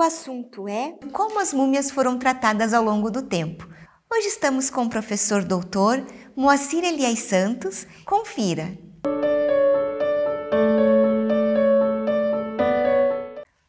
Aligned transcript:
O 0.00 0.02
assunto 0.02 0.66
é 0.66 0.94
como 1.12 1.38
as 1.38 1.52
múmias 1.52 1.90
foram 1.90 2.18
tratadas 2.18 2.72
ao 2.72 2.82
longo 2.82 3.10
do 3.10 3.20
tempo. 3.20 3.68
Hoje 4.10 4.28
estamos 4.28 4.70
com 4.70 4.84
o 4.84 4.88
professor 4.88 5.44
doutor 5.44 6.02
Moacir 6.34 6.82
Elias 6.82 7.18
Santos. 7.18 7.86
Confira. 8.06 8.78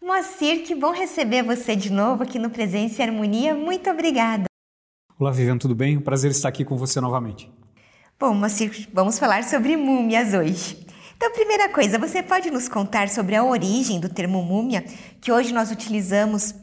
Moacir, 0.02 0.64
que 0.64 0.74
bom 0.74 0.92
receber 0.92 1.44
você 1.44 1.76
de 1.76 1.92
novo 1.92 2.24
aqui 2.24 2.40
no 2.40 2.50
Presença 2.50 3.02
e 3.02 3.06
Harmonia. 3.06 3.54
Muito 3.54 3.90
obrigada. 3.90 4.46
Olá, 5.20 5.32
Viviane, 5.32 5.60
tudo 5.60 5.76
bem? 5.76 6.00
Prazer 6.00 6.32
estar 6.32 6.48
aqui 6.48 6.64
com 6.64 6.78
você 6.78 7.02
novamente. 7.02 7.52
Bom, 8.18 8.34
Moacir, 8.34 8.88
vamos 8.94 9.20
falar 9.20 9.44
sobre 9.44 9.76
múmias 9.76 10.34
hoje. 10.34 10.91
Então, 11.24 11.34
primeira 11.34 11.70
coisa, 11.70 12.00
você 12.00 12.24
pode 12.24 12.50
nos 12.50 12.68
contar 12.68 13.08
sobre 13.08 13.36
a 13.36 13.44
origem 13.44 14.00
do 14.00 14.10
termo 14.10 14.42
múmia, 14.42 14.84
que 15.22 15.32
hoje 15.32 15.54
nós 15.54 15.70
utilizamos 15.70 16.56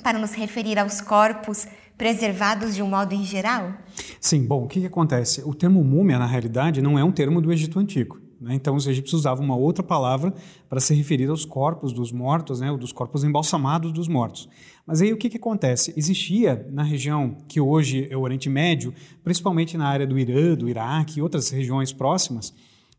para 0.00 0.16
nos 0.16 0.32
referir 0.32 0.78
aos 0.78 1.00
corpos 1.00 1.66
preservados 1.98 2.76
de 2.76 2.84
um 2.84 2.88
modo 2.88 3.16
em 3.16 3.24
geral? 3.24 3.74
Sim, 4.20 4.46
bom, 4.46 4.62
o 4.62 4.68
que, 4.68 4.78
que 4.78 4.86
acontece? 4.86 5.42
O 5.44 5.52
termo 5.52 5.82
múmia, 5.82 6.20
na 6.20 6.26
realidade, 6.26 6.80
não 6.80 6.96
é 6.96 7.02
um 7.02 7.10
termo 7.10 7.40
do 7.40 7.52
Egito 7.52 7.80
Antigo. 7.80 8.20
Né? 8.40 8.54
Então, 8.54 8.76
os 8.76 8.86
egípcios 8.86 9.22
usavam 9.22 9.44
uma 9.44 9.56
outra 9.56 9.82
palavra 9.82 10.32
para 10.68 10.78
se 10.78 10.94
referir 10.94 11.28
aos 11.28 11.44
corpos 11.44 11.92
dos 11.92 12.12
mortos, 12.12 12.60
né? 12.60 12.70
ou 12.70 12.78
dos 12.78 12.92
corpos 12.92 13.24
embalsamados 13.24 13.90
dos 13.90 14.06
mortos. 14.06 14.48
Mas 14.86 15.02
aí 15.02 15.12
o 15.12 15.16
que, 15.16 15.28
que 15.28 15.36
acontece? 15.36 15.92
Existia 15.96 16.64
na 16.70 16.84
região 16.84 17.36
que 17.48 17.60
hoje 17.60 18.06
é 18.08 18.16
o 18.16 18.20
Oriente 18.20 18.48
Médio, 18.48 18.94
principalmente 19.24 19.76
na 19.76 19.88
área 19.88 20.06
do 20.06 20.16
Irã, 20.16 20.54
do 20.54 20.68
Iraque 20.68 21.18
e 21.18 21.22
outras 21.22 21.50
regiões 21.50 21.92
próximas, 21.92 22.54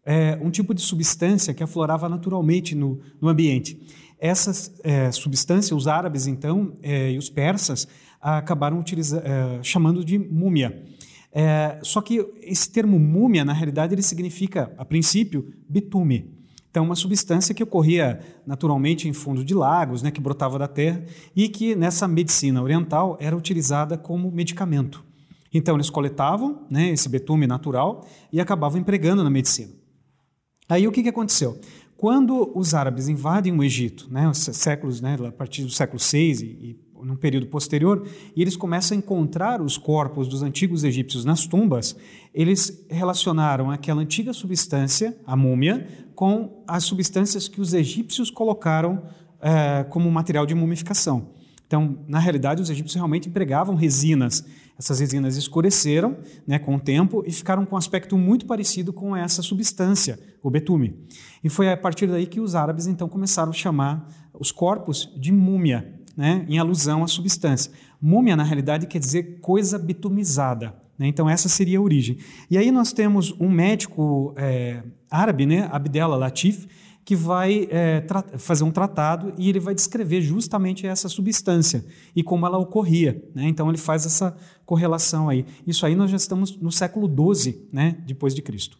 é, 0.07 0.39
um 0.41 0.49
tipo 0.49 0.73
de 0.73 0.81
substância 0.81 1.53
que 1.53 1.61
aflorava 1.61 2.07
naturalmente 2.07 2.73
no, 2.73 3.01
no 3.19 3.27
ambiente. 3.27 3.77
Essa 4.17 4.71
é, 4.81 5.09
os 5.75 5.87
árabes 5.87 6.25
então 6.25 6.77
é, 6.81 7.11
e 7.11 7.17
os 7.17 7.29
persas 7.29 7.85
acabaram 8.21 8.79
é, 8.79 9.61
chamando 9.61 10.05
de 10.05 10.17
múmia. 10.17 10.81
É, 11.31 11.79
só 11.83 12.01
que 12.01 12.25
esse 12.41 12.71
termo 12.71 12.97
múmia, 12.97 13.43
na 13.43 13.51
realidade, 13.51 13.93
ele 13.93 14.01
significa, 14.01 14.73
a 14.77 14.85
princípio, 14.85 15.53
bitume. 15.69 16.33
Então, 16.71 16.85
uma 16.85 16.95
substância 16.95 17.53
que 17.53 17.61
ocorria 17.61 18.19
naturalmente 18.45 19.09
em 19.09 19.13
fundo 19.13 19.43
de 19.43 19.53
lagos, 19.53 20.01
né, 20.01 20.09
que 20.09 20.21
brotava 20.21 20.57
da 20.57 20.67
terra, 20.67 21.03
e 21.35 21.49
que 21.49 21.75
nessa 21.75 22.07
medicina 22.07 22.63
oriental 22.63 23.17
era 23.19 23.35
utilizada 23.35 23.97
como 23.97 24.31
medicamento. 24.31 25.03
Então, 25.53 25.75
eles 25.75 25.89
coletavam 25.89 26.65
né, 26.69 26.89
esse 26.89 27.09
betume 27.09 27.45
natural 27.45 28.07
e 28.31 28.39
acabavam 28.39 28.79
empregando 28.79 29.23
na 29.23 29.29
medicina. 29.29 29.76
Aí 30.69 30.87
o 30.87 30.91
que, 30.91 31.03
que 31.03 31.09
aconteceu? 31.09 31.59
Quando 31.95 32.51
os 32.53 32.73
árabes 32.73 33.07
invadem 33.07 33.57
o 33.57 33.63
Egito, 33.63 34.07
né, 34.11 34.29
os 34.29 34.37
séculos, 34.37 35.01
né, 35.01 35.17
a 35.27 35.31
partir 35.31 35.63
do 35.63 35.71
século 35.71 35.99
VI 35.99 36.17
e, 36.17 36.69
e 36.69 36.87
num 37.03 37.15
período 37.15 37.47
posterior, 37.47 38.07
e 38.35 38.41
eles 38.41 38.55
começam 38.55 38.95
a 38.95 38.99
encontrar 38.99 39.61
os 39.61 39.77
corpos 39.77 40.27
dos 40.27 40.41
antigos 40.41 40.83
egípcios 40.83 41.25
nas 41.25 41.45
tumbas, 41.45 41.95
eles 42.33 42.85
relacionaram 42.89 43.71
aquela 43.71 44.01
antiga 44.01 44.33
substância, 44.33 45.17
a 45.25 45.35
múmia, 45.35 45.87
com 46.15 46.63
as 46.67 46.83
substâncias 46.83 47.47
que 47.47 47.61
os 47.61 47.73
egípcios 47.73 48.29
colocaram 48.29 49.03
é, 49.41 49.83
como 49.85 50.11
material 50.11 50.45
de 50.45 50.55
mumificação. 50.55 51.29
Então, 51.65 51.99
na 52.07 52.19
realidade, 52.19 52.61
os 52.61 52.69
egípcios 52.69 52.95
realmente 52.95 53.27
empregavam 53.27 53.75
resinas. 53.75 54.45
Essas 54.77 54.99
resinas 54.99 55.35
escureceram 55.35 56.17
né, 56.45 56.59
com 56.59 56.75
o 56.75 56.79
tempo 56.79 57.23
e 57.25 57.31
ficaram 57.31 57.65
com 57.65 57.75
um 57.75 57.77
aspecto 57.77 58.17
muito 58.17 58.45
parecido 58.45 58.93
com 58.93 59.15
essa 59.15 59.41
substância, 59.41 60.19
o 60.43 60.49
betume. 60.49 60.95
E 61.43 61.49
foi 61.49 61.71
a 61.71 61.77
partir 61.77 62.07
daí 62.07 62.27
que 62.27 62.39
os 62.39 62.53
árabes 62.53 62.85
então 62.85 63.09
começaram 63.09 63.49
a 63.49 63.53
chamar 63.53 64.07
os 64.39 64.51
corpos 64.51 65.11
de 65.17 65.31
múmia, 65.31 65.95
né, 66.15 66.45
em 66.47 66.59
alusão 66.59 67.03
à 67.03 67.07
substância. 67.07 67.71
Múmia, 68.01 68.35
na 68.35 68.43
realidade, 68.43 68.85
quer 68.85 68.99
dizer 68.99 69.39
coisa 69.39 69.79
bitumizada. 69.79 70.75
Né? 70.97 71.07
Então, 71.07 71.29
essa 71.29 71.49
seria 71.49 71.79
a 71.79 71.81
origem. 71.81 72.17
E 72.49 72.57
aí 72.57 72.71
nós 72.71 72.91
temos 72.91 73.33
um 73.39 73.49
médico 73.49 74.33
é, 74.37 74.83
árabe, 75.09 75.45
né, 75.45 75.67
Abdel 75.71 76.09
Latif, 76.09 76.67
que 77.07 77.15
vai 77.15 77.69
é, 77.71 78.03
fazer 78.37 78.65
um 78.65 78.69
tratado 78.69 79.33
e 79.37 79.47
ele 79.47 79.61
vai 79.61 79.73
descrever 79.73 80.19
justamente 80.21 80.85
essa 80.85 81.07
substância 81.07 81.85
e 82.13 82.21
como 82.21 82.45
ela 82.45 82.57
ocorria. 82.57 83.23
Né? 83.33 83.45
Então 83.45 83.69
ele 83.69 83.77
faz 83.77 84.05
essa 84.05 84.35
correlação 84.65 85.29
aí. 85.29 85.45
Isso 85.65 85.85
aí 85.85 85.95
nós 85.95 86.11
já 86.11 86.17
estamos 86.17 86.57
no 86.57 86.69
século 86.69 87.07
XII, 87.07 87.65
né, 87.71 87.95
depois 88.05 88.35
de 88.35 88.41
Cristo. 88.41 88.77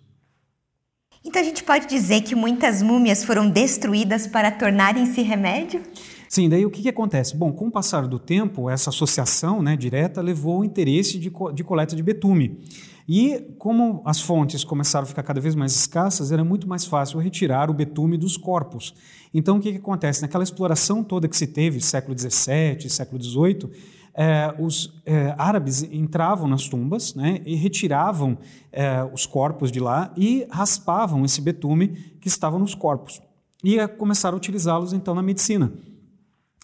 Então 1.24 1.42
a 1.42 1.46
gente 1.46 1.64
pode 1.64 1.88
dizer 1.88 2.20
que 2.20 2.36
muitas 2.36 2.82
múmias 2.82 3.24
foram 3.24 3.50
destruídas 3.50 4.28
para 4.28 4.52
tornarem-se 4.52 5.22
remédio? 5.22 5.82
Sim, 6.30 6.50
daí 6.50 6.66
o 6.66 6.70
que, 6.70 6.82
que, 6.82 6.90
acontece? 6.90 7.36
Bom, 7.36 7.52
com 7.52 7.68
o 7.68 7.72
passar 7.72 8.08
do 8.08 8.20
tempo, 8.20 8.70
essa 8.70 8.90
associação 8.90 9.62
né, 9.62 9.76
direta 9.76 10.22
levou 10.22 10.58
ao 10.58 10.66
interesse 10.66 11.18
de, 11.18 11.32
de 11.54 11.64
coleta 11.64 11.96
de 11.96 12.04
betume. 12.04 12.60
E 13.08 13.56
como 13.58 14.02
as 14.06 14.20
fontes 14.20 14.66
começaram 14.66 15.04
a 15.04 15.08
ficar 15.08 15.24
cada 15.24 15.40
vez 15.40 15.56
mais 15.56 15.74
escassas, 15.74 16.32
era 16.32 16.44
muito 16.44 16.68
mais 16.68 16.86
fácil 16.86 17.20
retirar 17.20 17.70
o 17.70 17.74
betume 17.74 18.18
dos 18.18 18.36
corpos. 18.36 18.94
Então, 19.34 19.58
o 19.58 19.60
que, 19.62 19.72
que 19.72 19.78
acontece? 19.78 20.22
Naquela 20.22 20.44
exploração 20.44 21.04
toda 21.04 21.28
que 21.28 21.38
se 21.38 21.48
teve, 21.48 21.80
século 21.80 22.18
XVII, 22.18 22.90
século 22.90 23.24
XVIII, 23.24 23.70
eh, 24.14 24.56
os 24.60 25.00
eh, 25.06 25.34
árabes 25.38 25.84
entravam 25.84 26.50
nas 26.50 26.68
tumbas 26.68 27.16
né, 27.16 27.40
e 27.46 27.56
retiravam 27.56 28.38
eh, 28.74 29.08
os 29.14 29.26
corpos 29.26 29.72
de 29.72 29.80
lá 29.80 30.12
e 30.18 30.46
raspavam 30.50 31.24
esse 31.24 31.40
betume 31.40 31.90
que 32.20 32.28
estava 32.28 32.60
nos 32.60 32.76
corpos. 32.76 33.22
E 33.64 33.88
começaram 33.90 34.36
a 34.36 34.38
utilizá-los, 34.38 34.92
então, 34.92 35.16
na 35.16 35.22
medicina. 35.22 35.72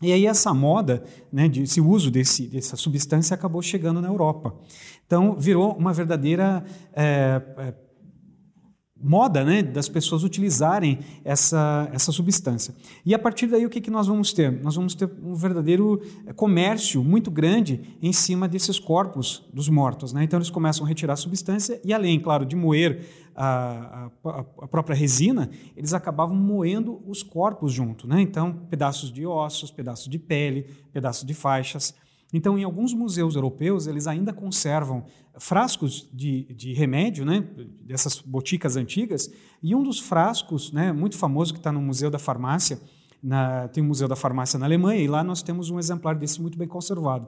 E 0.03 0.11
aí 0.11 0.25
essa 0.25 0.53
moda, 0.53 1.03
né, 1.31 1.49
esse 1.55 1.79
uso 1.79 2.11
desse, 2.11 2.47
dessa 2.47 2.75
substância 2.75 3.33
acabou 3.33 3.61
chegando 3.61 4.01
na 4.01 4.09
Europa. 4.09 4.53
Então 5.07 5.35
virou 5.39 5.73
uma 5.73 5.93
verdadeira 5.93 6.63
é, 6.93 7.41
é, 7.57 7.73
moda 9.03 9.43
né, 9.43 9.61
das 9.61 9.89
pessoas 9.89 10.23
utilizarem 10.23 10.99
essa, 11.23 11.89
essa 11.91 12.11
substância. 12.11 12.73
E 13.05 13.13
a 13.13 13.19
partir 13.19 13.47
daí 13.47 13.65
o 13.65 13.69
que, 13.69 13.81
que 13.81 13.91
nós 13.91 14.07
vamos 14.07 14.31
ter? 14.31 14.51
Nós 14.63 14.75
vamos 14.75 14.95
ter 14.95 15.09
um 15.23 15.35
verdadeiro 15.35 16.01
é, 16.25 16.33
comércio 16.33 17.03
muito 17.03 17.29
grande 17.29 17.97
em 18.01 18.13
cima 18.13 18.47
desses 18.47 18.79
corpos 18.79 19.43
dos 19.53 19.67
mortos. 19.67 20.13
Né? 20.13 20.23
Então 20.23 20.37
eles 20.37 20.49
começam 20.49 20.85
a 20.85 20.87
retirar 20.87 21.13
a 21.13 21.17
substância 21.17 21.79
e 21.83 21.93
além, 21.93 22.19
claro, 22.19 22.45
de 22.45 22.55
moer 22.55 23.05
a, 23.35 24.09
a, 24.23 24.39
a 24.61 24.67
própria 24.67 24.95
resina, 24.95 25.49
eles 25.75 25.93
acabavam 25.93 26.35
moendo 26.35 27.01
os 27.07 27.23
corpos 27.23 27.71
junto. 27.71 28.07
Né? 28.07 28.21
Então 28.21 28.53
pedaços 28.69 29.11
de 29.11 29.25
ossos, 29.25 29.71
pedaços 29.71 30.07
de 30.07 30.19
pele, 30.19 30.63
pedaços 30.91 31.25
de 31.25 31.33
faixas. 31.33 31.95
Então, 32.33 32.57
em 32.57 32.63
alguns 32.63 32.95
museus 32.95 33.35
europeus, 33.35 33.85
eles 33.85 34.07
ainda 34.07 34.33
conservam 34.33 35.05
frascos 35.37 36.09
de, 36.11 36.51
de 36.55 36.73
remédio, 36.73 37.23
né, 37.23 37.47
dessas 37.81 38.19
boticas 38.19 38.75
antigas, 38.75 39.31
e 39.61 39.75
um 39.75 39.83
dos 39.83 39.99
frascos, 39.99 40.71
né, 40.71 40.91
muito 40.91 41.15
famoso, 41.15 41.53
que 41.53 41.59
está 41.59 41.71
no 41.71 41.79
Museu 41.79 42.09
da 42.09 42.17
Farmácia, 42.17 42.81
na, 43.21 43.67
tem 43.67 43.83
o 43.83 43.85
Museu 43.85 44.07
da 44.07 44.15
Farmácia 44.15 44.57
na 44.57 44.65
Alemanha, 44.65 44.99
e 44.99 45.07
lá 45.07 45.23
nós 45.23 45.43
temos 45.43 45.69
um 45.69 45.77
exemplar 45.77 46.15
desse 46.15 46.41
muito 46.41 46.57
bem 46.57 46.67
conservado. 46.67 47.27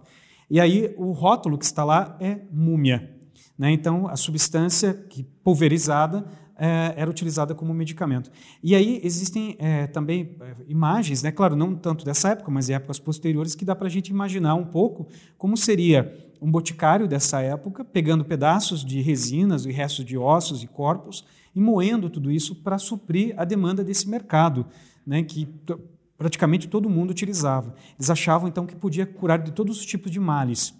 E 0.49 0.59
aí, 0.59 0.93
o 0.97 1.11
rótulo 1.11 1.57
que 1.57 1.65
está 1.65 1.83
lá 1.83 2.17
é 2.19 2.41
múmia. 2.51 3.15
Né? 3.57 3.71
Então, 3.71 4.07
a 4.07 4.15
substância 4.15 4.93
que 4.93 5.23
pulverizada 5.23 6.25
é, 6.57 6.93
era 6.95 7.09
utilizada 7.09 7.53
como 7.53 7.73
medicamento. 7.73 8.31
E 8.63 8.75
aí 8.75 8.99
existem 9.03 9.55
é, 9.59 9.87
também 9.87 10.37
é, 10.39 10.55
imagens, 10.67 11.21
né, 11.21 11.31
claro, 11.31 11.55
não 11.55 11.75
tanto 11.75 12.05
dessa 12.05 12.29
época, 12.29 12.49
mas 12.49 12.67
de 12.67 12.73
épocas 12.73 12.99
posteriores, 12.99 13.55
que 13.55 13.65
dá 13.65 13.75
para 13.75 13.87
a 13.87 13.91
gente 13.91 14.07
imaginar 14.09 14.55
um 14.55 14.65
pouco 14.65 15.07
como 15.37 15.57
seria 15.57 16.15
um 16.41 16.49
boticário 16.49 17.07
dessa 17.07 17.41
época, 17.41 17.83
pegando 17.83 18.23
pedaços 18.23 18.85
de 18.85 19.01
resinas 19.01 19.65
e 19.65 19.71
restos 19.71 20.05
de 20.05 20.17
ossos 20.17 20.63
e 20.63 20.67
corpos 20.67 21.25
e 21.53 21.59
moendo 21.59 22.09
tudo 22.09 22.31
isso 22.31 22.55
para 22.55 22.77
suprir 22.77 23.33
a 23.37 23.45
demanda 23.45 23.83
desse 23.83 24.07
mercado, 24.09 24.65
né, 25.05 25.23
que 25.23 25.47
praticamente 26.17 26.67
todo 26.67 26.89
mundo 26.89 27.11
utilizava. 27.11 27.73
Eles 27.97 28.09
achavam 28.09 28.47
então 28.47 28.65
que 28.65 28.75
podia 28.75 29.05
curar 29.05 29.39
de 29.39 29.51
todos 29.51 29.79
os 29.79 29.85
tipos 29.85 30.11
de 30.11 30.19
males. 30.19 30.73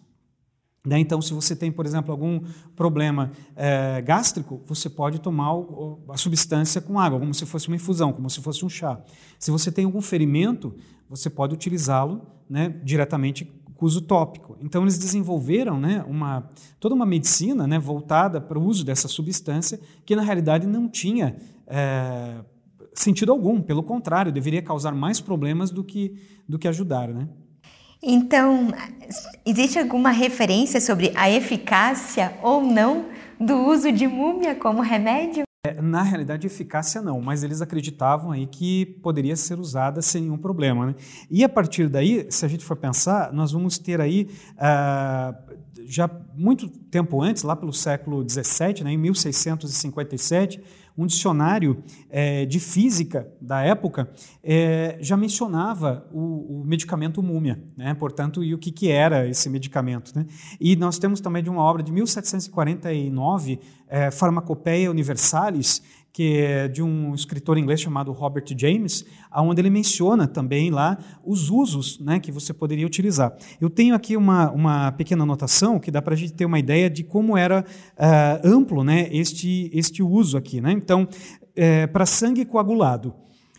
Né? 0.86 1.00
Então, 1.00 1.22
se 1.22 1.34
você 1.34 1.56
tem, 1.56 1.72
por 1.72 1.86
exemplo, 1.86 2.12
algum 2.12 2.42
problema 2.76 3.32
é, 3.56 4.02
gástrico, 4.02 4.62
você 4.66 4.90
pode 4.90 5.20
tomar 5.20 5.54
o, 5.56 6.00
a 6.10 6.18
substância 6.18 6.80
com 6.80 7.00
água, 7.00 7.20
como 7.20 7.34
se 7.34 7.46
fosse 7.46 7.68
uma 7.68 7.76
infusão, 7.76 8.14
como 8.14 8.30
se 8.30 8.40
fosse 8.40 8.64
um 8.64 8.70
chá. 8.70 9.02
Se 9.40 9.50
você 9.50 9.72
tem 9.72 9.86
algum 9.86 10.02
ferimento, 10.02 10.76
você 11.10 11.30
pode 11.30 11.54
utilizá-lo 11.54 12.22
né, 12.50 12.70
diretamente 12.84 13.52
com 13.76 13.86
uso 13.86 14.02
tópico. 14.02 14.58
Então, 14.62 14.84
eles 14.84 14.98
desenvolveram 14.98 15.80
né, 15.80 16.06
uma, 16.08 16.48
toda 16.80 16.94
uma 16.94 17.06
medicina 17.06 17.66
né, 17.66 17.80
voltada 17.80 18.40
para 18.40 18.60
o 18.60 18.64
uso 18.64 18.86
dessa 18.86 19.08
substância, 19.08 19.80
que 20.06 20.16
na 20.16 20.22
realidade 20.22 20.68
não 20.68 20.88
tinha 20.88 21.36
é, 21.68 22.36
sentido 22.94 23.32
algum, 23.32 23.62
pelo 23.62 23.84
contrário, 23.84 24.32
deveria 24.32 24.62
causar 24.62 24.94
mais 24.94 25.20
problemas 25.20 25.72
do 25.72 25.84
que, 25.84 26.16
do 26.48 26.58
que 26.58 26.68
ajudar. 26.68 27.10
Né? 27.10 27.28
Então, 28.08 28.72
existe 29.44 29.80
alguma 29.80 30.12
referência 30.12 30.80
sobre 30.80 31.12
a 31.16 31.28
eficácia 31.28 32.38
ou 32.44 32.62
não 32.62 33.08
do 33.40 33.56
uso 33.66 33.92
de 33.92 34.06
múmia 34.06 34.54
como 34.54 34.80
remédio? 34.80 35.44
É, 35.66 35.82
na 35.82 36.04
realidade, 36.04 36.46
eficácia 36.46 37.02
não, 37.02 37.20
mas 37.20 37.42
eles 37.42 37.64
acreditavam 37.64 38.32
aí 38.32 38.46
que 38.46 38.86
poderia 39.02 39.36
ser 39.36 39.58
usada 39.58 40.04
sem 40.04 40.22
nenhum 40.22 40.38
problema. 40.38 40.86
Né? 40.86 40.96
E 41.32 41.44
a 41.44 41.50
partir 41.50 41.90
daí, 41.90 42.28
se 42.30 42.46
a 42.46 42.48
gente 42.48 42.64
for 42.64 42.76
pensar, 42.76 43.34
nós 43.34 43.52
vamos 43.52 43.80
ter 43.80 44.00
aí, 44.00 44.30
ah, 44.56 45.34
já 45.88 46.08
muito 46.36 46.70
tempo 46.70 47.20
antes, 47.24 47.42
lá 47.42 47.56
pelo 47.56 47.74
século 47.74 48.24
XVII, 48.30 48.84
né, 48.84 48.92
em 48.92 48.98
1657, 49.00 50.62
um 50.98 51.06
dicionário 51.06 51.84
é, 52.10 52.46
de 52.46 52.60
física 52.60 53.28
da 53.42 53.62
época 53.62 54.10
é, 54.44 54.98
já 55.02 55.18
mencionava 55.18 56.08
o, 56.12 56.62
o, 56.62 56.66
medicamento 56.66 57.22
múmia, 57.22 57.62
né? 57.76 57.94
portanto, 57.94 58.44
e 58.44 58.54
o 58.54 58.58
que, 58.58 58.72
que 58.72 58.90
era 58.90 59.28
esse 59.28 59.50
medicamento. 59.50 60.12
Né? 60.16 60.26
E 60.60 60.76
nós 60.76 60.98
temos 60.98 61.20
também 61.20 61.44
de 61.44 61.50
uma 61.50 61.62
obra 61.62 61.84
de 61.84 61.92
1749, 61.92 63.60
é, 63.88 64.10
Pharmacopeia 64.10 64.90
Universalis, 64.90 65.82
que 66.16 66.38
é 66.38 66.70
de 66.70 66.82
um 66.82 67.14
escritor 67.14 67.58
inglês 67.58 67.82
chamado 67.82 68.10
Robert 68.14 68.46
James, 68.58 69.04
onde 69.36 69.60
ele 69.60 69.70
menciona 69.70 70.26
também 70.26 70.72
lá 70.72 70.98
os 71.26 71.50
usos 71.50 72.00
né, 72.00 72.22
que 72.22 72.32
você 72.32 72.54
poderia 72.54 72.88
utilizar. 72.88 73.36
Eu 73.60 73.70
tenho 73.70 73.94
aqui 73.94 74.16
uma, 74.16 74.50
uma 74.50 74.94
pequena 74.94 75.24
anotação 75.24 75.78
que 75.78 75.92
dá 75.92 76.02
para 76.02 76.14
a 76.14 76.18
gente 76.18 76.32
ter 76.32 76.46
uma 76.46 76.58
ideia 76.58 76.90
de 76.90 77.04
como 77.04 77.38
era 77.38 77.66
uh, 77.98 78.48
amplo 78.48 78.82
né, 78.82 79.10
este, 79.12 79.70
este 79.74 80.02
uso 80.02 80.38
aqui. 80.38 80.62
Né? 80.62 80.72
Então, 80.72 81.06
é, 81.54 81.86
para 81.86 82.06
sangue 82.06 82.46
coagulado, 82.46 83.14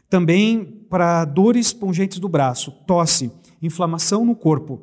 também 0.08 0.64
para 0.88 1.26
dores 1.26 1.74
pungentes 1.74 2.18
do 2.18 2.26
braço, 2.26 2.70
tosse, 2.86 3.30
inflamação 3.60 4.24
no 4.24 4.34
corpo, 4.34 4.80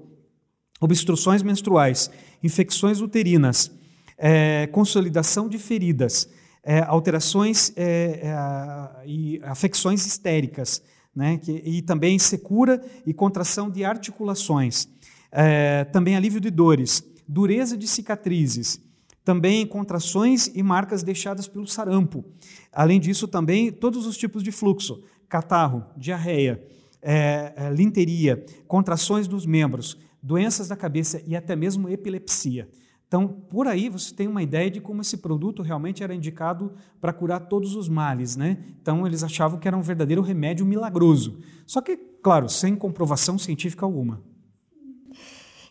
obstruções 0.79 1.41
menstruais, 1.41 2.11
infecções 2.43 3.01
uterinas, 3.01 3.71
é, 4.15 4.67
consolidação 4.67 5.49
de 5.49 5.57
feridas, 5.57 6.29
é, 6.63 6.79
alterações 6.79 7.73
é, 7.75 8.21
é, 8.23 9.07
e 9.07 9.39
afecções 9.43 10.05
histéricas, 10.05 10.81
né, 11.15 11.37
que, 11.37 11.51
e 11.51 11.81
também 11.81 12.17
secura 12.17 12.81
e 13.05 13.13
contração 13.13 13.69
de 13.69 13.83
articulações, 13.83 14.87
é, 15.31 15.83
também 15.85 16.15
alívio 16.15 16.39
de 16.39 16.49
dores, 16.49 17.03
dureza 17.27 17.77
de 17.77 17.87
cicatrizes, 17.87 18.79
também 19.23 19.65
contrações 19.65 20.47
e 20.53 20.61
marcas 20.63 21.03
deixadas 21.03 21.47
pelo 21.47 21.67
sarampo. 21.67 22.25
Além 22.71 22.99
disso, 22.99 23.27
também 23.27 23.71
todos 23.71 24.05
os 24.05 24.17
tipos 24.17 24.43
de 24.43 24.51
fluxo, 24.51 25.03
catarro, 25.29 25.85
diarreia, 25.95 26.65
é, 27.01 27.71
linteria, 27.73 28.43
contrações 28.67 29.27
dos 29.27 29.45
membros, 29.45 29.97
doenças 30.21 30.67
da 30.67 30.75
cabeça 30.75 31.21
e 31.25 31.35
até 31.35 31.55
mesmo 31.55 31.89
epilepsia. 31.89 32.69
Então, 33.13 33.27
por 33.27 33.67
aí 33.67 33.89
você 33.89 34.11
tem 34.11 34.27
uma 34.27 34.41
ideia 34.41 34.71
de 34.71 34.81
como 34.81 35.01
esse 35.01 35.17
produto 35.17 35.61
realmente 35.61 36.01
era 36.01 36.15
indicado 36.15 36.73
para 36.99 37.13
curar 37.13 37.41
todos 37.41 37.75
os 37.75 37.87
males, 37.87 38.35
né? 38.35 38.57
Então, 38.81 39.05
eles 39.05 39.21
achavam 39.21 39.59
que 39.59 39.67
era 39.67 39.77
um 39.77 39.83
verdadeiro 39.83 40.23
remédio 40.23 40.65
milagroso. 40.65 41.37
Só 41.63 41.79
que, 41.79 41.95
claro, 41.95 42.49
sem 42.49 42.75
comprovação 42.75 43.37
científica 43.37 43.85
alguma. 43.85 44.19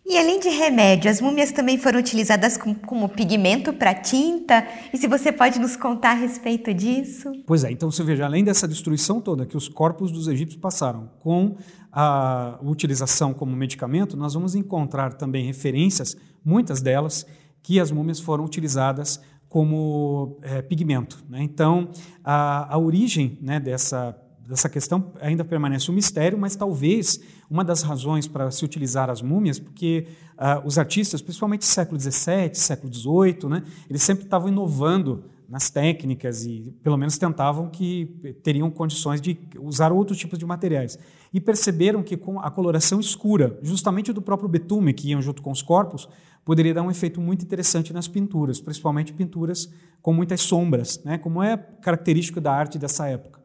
E 0.04 0.18
além 0.18 0.40
de 0.40 0.48
remédio, 0.48 1.10
as 1.10 1.20
múmias 1.20 1.52
também 1.52 1.78
foram 1.78 2.00
utilizadas 2.00 2.56
como, 2.56 2.74
como 2.74 3.08
pigmento 3.08 3.72
para 3.72 3.94
tinta? 3.94 4.66
E 4.92 4.98
se 4.98 5.06
você 5.06 5.30
pode 5.30 5.60
nos 5.60 5.76
contar 5.76 6.10
a 6.10 6.14
respeito 6.14 6.74
disso? 6.74 7.30
Pois 7.46 7.62
é, 7.62 7.70
então 7.70 7.90
você 7.90 8.02
veja, 8.02 8.24
além 8.24 8.42
dessa 8.42 8.66
destruição 8.66 9.20
toda 9.20 9.46
que 9.46 9.56
os 9.56 9.68
corpos 9.68 10.10
dos 10.10 10.26
egípcios 10.26 10.60
passaram 10.60 11.08
com 11.20 11.56
a 11.92 12.58
utilização 12.62 13.32
como 13.32 13.54
medicamento, 13.54 14.16
nós 14.16 14.34
vamos 14.34 14.54
encontrar 14.56 15.12
também 15.14 15.46
referências, 15.46 16.16
muitas 16.44 16.82
delas, 16.82 17.24
que 17.62 17.78
as 17.78 17.92
múmias 17.92 18.18
foram 18.18 18.44
utilizadas 18.44 19.20
como 19.48 20.38
é, 20.42 20.62
pigmento. 20.62 21.22
Né? 21.28 21.42
Então, 21.42 21.90
a, 22.24 22.74
a 22.74 22.78
origem 22.78 23.38
né, 23.40 23.60
dessa, 23.60 24.16
dessa 24.46 24.68
questão 24.68 25.12
ainda 25.20 25.44
permanece 25.44 25.90
um 25.90 25.94
mistério, 25.94 26.38
mas 26.38 26.56
talvez 26.56 27.20
uma 27.50 27.64
das 27.64 27.82
razões 27.82 28.26
para 28.26 28.50
se 28.50 28.64
utilizar 28.64 29.10
as 29.10 29.22
múmias, 29.22 29.58
porque 29.58 30.06
uh, 30.34 30.66
os 30.66 30.78
artistas, 30.78 31.22
principalmente 31.22 31.64
século 31.64 32.00
XVII, 32.00 32.54
século 32.54 32.92
XVIII, 32.92 33.48
né, 33.48 33.62
eles 33.88 34.02
sempre 34.02 34.24
estavam 34.24 34.48
inovando 34.48 35.24
nas 35.48 35.68
técnicas 35.68 36.46
e 36.46 36.74
pelo 36.82 36.96
menos 36.96 37.18
tentavam 37.18 37.68
que 37.68 38.06
teriam 38.42 38.70
condições 38.70 39.20
de 39.20 39.38
usar 39.60 39.92
outros 39.92 40.16
tipos 40.16 40.38
de 40.38 40.46
materiais. 40.46 40.98
E 41.30 41.38
perceberam 41.38 42.02
que 42.02 42.16
com 42.16 42.40
a 42.40 42.50
coloração 42.50 42.98
escura, 42.98 43.58
justamente 43.62 44.14
do 44.14 44.22
próprio 44.22 44.48
betume 44.48 44.94
que 44.94 45.10
iam 45.10 45.20
junto 45.20 45.42
com 45.42 45.50
os 45.50 45.60
corpos, 45.60 46.08
poderia 46.42 46.72
dar 46.72 46.82
um 46.82 46.90
efeito 46.90 47.20
muito 47.20 47.44
interessante 47.44 47.92
nas 47.92 48.08
pinturas, 48.08 48.60
principalmente 48.60 49.12
pinturas 49.12 49.70
com 50.00 50.14
muitas 50.14 50.40
sombras, 50.40 51.02
né, 51.04 51.18
como 51.18 51.42
é 51.42 51.56
característico 51.56 52.40
da 52.40 52.50
arte 52.50 52.78
dessa 52.78 53.06
época. 53.06 53.41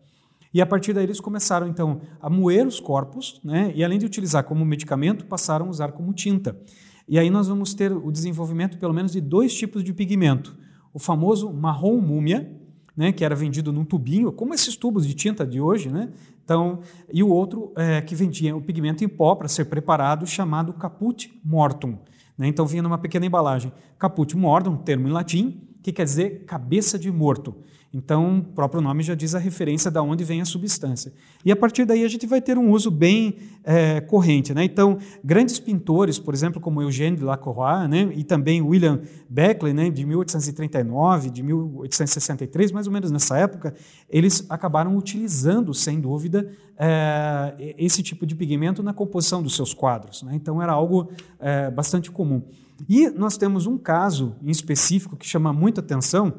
E 0.57 0.61
a 0.61 0.65
partir 0.65 0.91
daí 0.91 1.03
eles 1.03 1.19
começaram 1.19 1.67
então 1.67 2.01
a 2.19 2.31
moer 2.31 2.65
os 2.65 2.79
corpos, 2.79 3.39
né, 3.43 3.71
e 3.75 3.83
além 3.83 3.99
de 3.99 4.07
utilizar 4.07 4.43
como 4.43 4.65
medicamento, 4.65 5.27
passaram 5.27 5.67
a 5.67 5.69
usar 5.69 5.91
como 5.91 6.11
tinta. 6.11 6.59
E 7.07 7.19
aí 7.19 7.29
nós 7.29 7.47
vamos 7.47 7.75
ter 7.75 7.91
o 7.91 8.11
desenvolvimento 8.11 8.79
pelo 8.79 8.91
menos 8.91 9.11
de 9.11 9.21
dois 9.21 9.53
tipos 9.53 9.83
de 9.83 9.93
pigmento 9.93 10.57
o 10.91 10.97
famoso 10.97 11.53
marrom 11.53 12.01
múmia, 12.01 12.51
né, 12.95 13.11
que 13.11 13.23
era 13.23 13.35
vendido 13.35 13.71
num 13.71 13.85
tubinho, 13.85 14.31
como 14.31 14.51
esses 14.51 14.75
tubos 14.75 15.05
de 15.05 15.13
tinta 15.13 15.45
de 15.45 15.61
hoje, 15.61 15.89
né? 15.89 16.09
Então, 16.43 16.79
e 17.13 17.21
o 17.21 17.29
outro 17.29 17.71
é, 17.77 18.01
que 18.01 18.15
vendia 18.15 18.55
o 18.55 18.61
pigmento 18.61 19.03
em 19.03 19.07
pó 19.07 19.35
para 19.35 19.47
ser 19.47 19.65
preparado, 19.65 20.25
chamado 20.25 20.73
caput 20.73 21.39
mortum. 21.45 21.99
Né? 22.35 22.47
Então 22.47 22.65
vinha 22.65 22.81
numa 22.81 22.97
pequena 22.97 23.27
embalagem. 23.27 23.71
Caput 23.99 24.35
mortum, 24.35 24.75
termo 24.75 25.07
em 25.07 25.11
latim, 25.11 25.66
que 25.81 25.91
quer 25.91 26.03
dizer 26.03 26.45
cabeça 26.45 26.97
de 26.97 27.11
morto. 27.11 27.55
Então, 27.93 28.39
o 28.39 28.43
próprio 28.43 28.81
nome 28.81 29.01
já 29.01 29.15
diz 29.15 29.33
a 29.33 29.39
referência 29.39 29.89
de 29.89 29.99
onde 29.99 30.23
vem 30.23 30.41
a 30.41 30.45
substância. 30.45 31.13
E 31.43 31.51
a 31.51 31.55
partir 31.55 31.85
daí 31.85 32.03
a 32.03 32.07
gente 32.07 32.27
vai 32.27 32.41
ter 32.41 32.57
um 32.57 32.69
uso 32.71 32.91
bem 32.91 33.37
é, 33.63 34.01
corrente. 34.01 34.53
Né? 34.53 34.65
Então, 34.65 34.97
grandes 35.23 35.57
pintores, 35.57 36.19
por 36.19 36.33
exemplo, 36.33 36.59
como 36.59 36.81
Eugène 36.81 37.15
Delacroix, 37.15 37.89
né? 37.89 38.11
e 38.13 38.23
também 38.23 38.61
William 38.61 39.01
Beckley, 39.29 39.73
né? 39.73 39.89
de 39.89 40.05
1839, 40.05 41.29
de 41.29 41.41
1863, 41.41 42.71
mais 42.71 42.87
ou 42.87 42.93
menos 42.93 43.09
nessa 43.09 43.37
época, 43.37 43.73
eles 44.09 44.45
acabaram 44.49 44.95
utilizando, 44.97 45.73
sem 45.73 45.99
dúvida, 45.99 46.51
é, 46.77 47.73
esse 47.77 48.03
tipo 48.03 48.25
de 48.25 48.35
pigmento 48.35 48.83
na 48.83 48.93
composição 48.93 49.41
dos 49.41 49.55
seus 49.55 49.73
quadros. 49.73 50.23
Né? 50.23 50.33
Então, 50.35 50.61
era 50.61 50.73
algo 50.73 51.09
é, 51.39 51.71
bastante 51.71 52.11
comum. 52.11 52.43
E 52.87 53.09
nós 53.09 53.37
temos 53.37 53.65
um 53.65 53.77
caso 53.77 54.35
em 54.41 54.51
específico 54.51 55.15
que 55.15 55.25
chama 55.25 55.53
muita 55.53 55.81
atenção, 55.81 56.33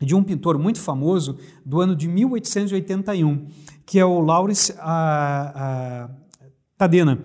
de 0.00 0.14
um 0.14 0.22
pintor 0.22 0.58
muito 0.58 0.80
famoso 0.80 1.38
do 1.64 1.80
ano 1.80 1.94
de 1.94 2.08
1881, 2.08 3.46
que 3.86 3.98
é 3.98 4.04
o 4.04 4.20
Laurence 4.20 4.74
a, 4.78 6.04
a 6.04 6.10
Tadena. 6.76 7.24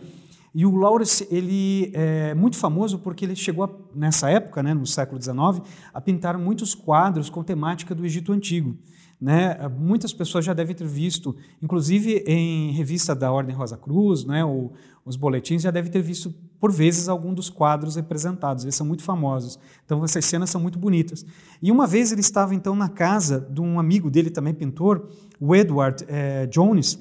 E 0.53 0.65
o 0.65 0.75
Laurence 0.75 1.27
ele 1.29 1.91
é 1.93 2.33
muito 2.33 2.57
famoso 2.57 2.99
porque 2.99 3.25
ele 3.25 3.35
chegou 3.35 3.65
a, 3.65 3.69
nessa 3.93 4.29
época, 4.29 4.63
né, 4.63 4.73
no 4.73 4.85
século 4.85 5.21
XIX, 5.21 5.61
a 5.93 6.01
pintar 6.01 6.37
muitos 6.37 6.73
quadros 6.73 7.29
com 7.29 7.43
temática 7.43 7.93
do 7.93 8.05
Egito 8.05 8.31
Antigo. 8.31 8.77
Né? 9.19 9.57
Muitas 9.77 10.13
pessoas 10.13 10.45
já 10.45 10.53
devem 10.53 10.73
ter 10.73 10.87
visto, 10.87 11.35
inclusive 11.61 12.23
em 12.25 12.71
revista 12.71 13.13
da 13.13 13.29
Ordem 13.29 13.53
Rosa 13.53 13.75
Cruz, 13.75 14.23
né, 14.23 14.45
ou 14.45 14.71
os 15.03 15.17
boletins, 15.17 15.61
já 15.61 15.71
devem 15.71 15.91
ter 15.91 16.01
visto 16.01 16.33
por 16.57 16.71
vezes 16.71 17.09
algum 17.09 17.33
dos 17.33 17.49
quadros 17.49 17.97
representados. 17.97 18.63
Eles 18.63 18.75
são 18.75 18.87
muito 18.87 19.03
famosos. 19.03 19.59
Então 19.83 20.03
essas 20.05 20.23
cenas 20.23 20.49
são 20.49 20.61
muito 20.61 20.79
bonitas. 20.79 21.25
E 21.61 21.69
uma 21.69 21.85
vez 21.85 22.13
ele 22.13 22.21
estava 22.21 22.55
então 22.55 22.75
na 22.75 22.87
casa 22.87 23.45
de 23.51 23.59
um 23.59 23.77
amigo 23.77 24.09
dele 24.09 24.29
também 24.29 24.53
pintor, 24.53 25.09
o 25.39 25.53
Edward 25.53 26.05
eh, 26.07 26.47
Jones, 26.47 26.97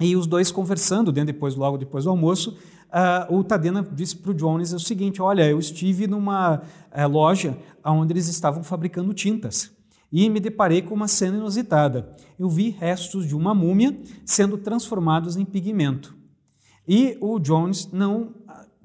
e 0.00 0.16
os 0.16 0.26
dois 0.26 0.50
conversando, 0.50 1.12
dentro 1.12 1.32
depois, 1.32 1.54
logo 1.54 1.76
depois 1.76 2.04
do 2.04 2.10
almoço, 2.10 2.56
uh, 2.88 3.32
o 3.32 3.44
Tadena 3.44 3.86
disse 3.92 4.16
para 4.16 4.32
o 4.32 4.34
Jones 4.34 4.72
o 4.72 4.80
seguinte: 4.80 5.22
Olha, 5.22 5.48
eu 5.48 5.58
estive 5.58 6.08
numa 6.08 6.56
uh, 6.56 7.08
loja 7.08 7.56
onde 7.84 8.12
eles 8.12 8.26
estavam 8.26 8.64
fabricando 8.64 9.14
tintas 9.14 9.70
e 10.16 10.30
me 10.30 10.38
deparei 10.38 10.80
com 10.80 10.94
uma 10.94 11.08
cena 11.08 11.38
inusitada. 11.38 12.08
Eu 12.38 12.48
vi 12.48 12.70
restos 12.70 13.26
de 13.26 13.34
uma 13.34 13.52
múmia 13.52 13.98
sendo 14.24 14.56
transformados 14.56 15.36
em 15.36 15.44
pigmento. 15.44 16.16
E 16.86 17.18
o 17.20 17.40
Jones 17.40 17.90
não 17.90 18.32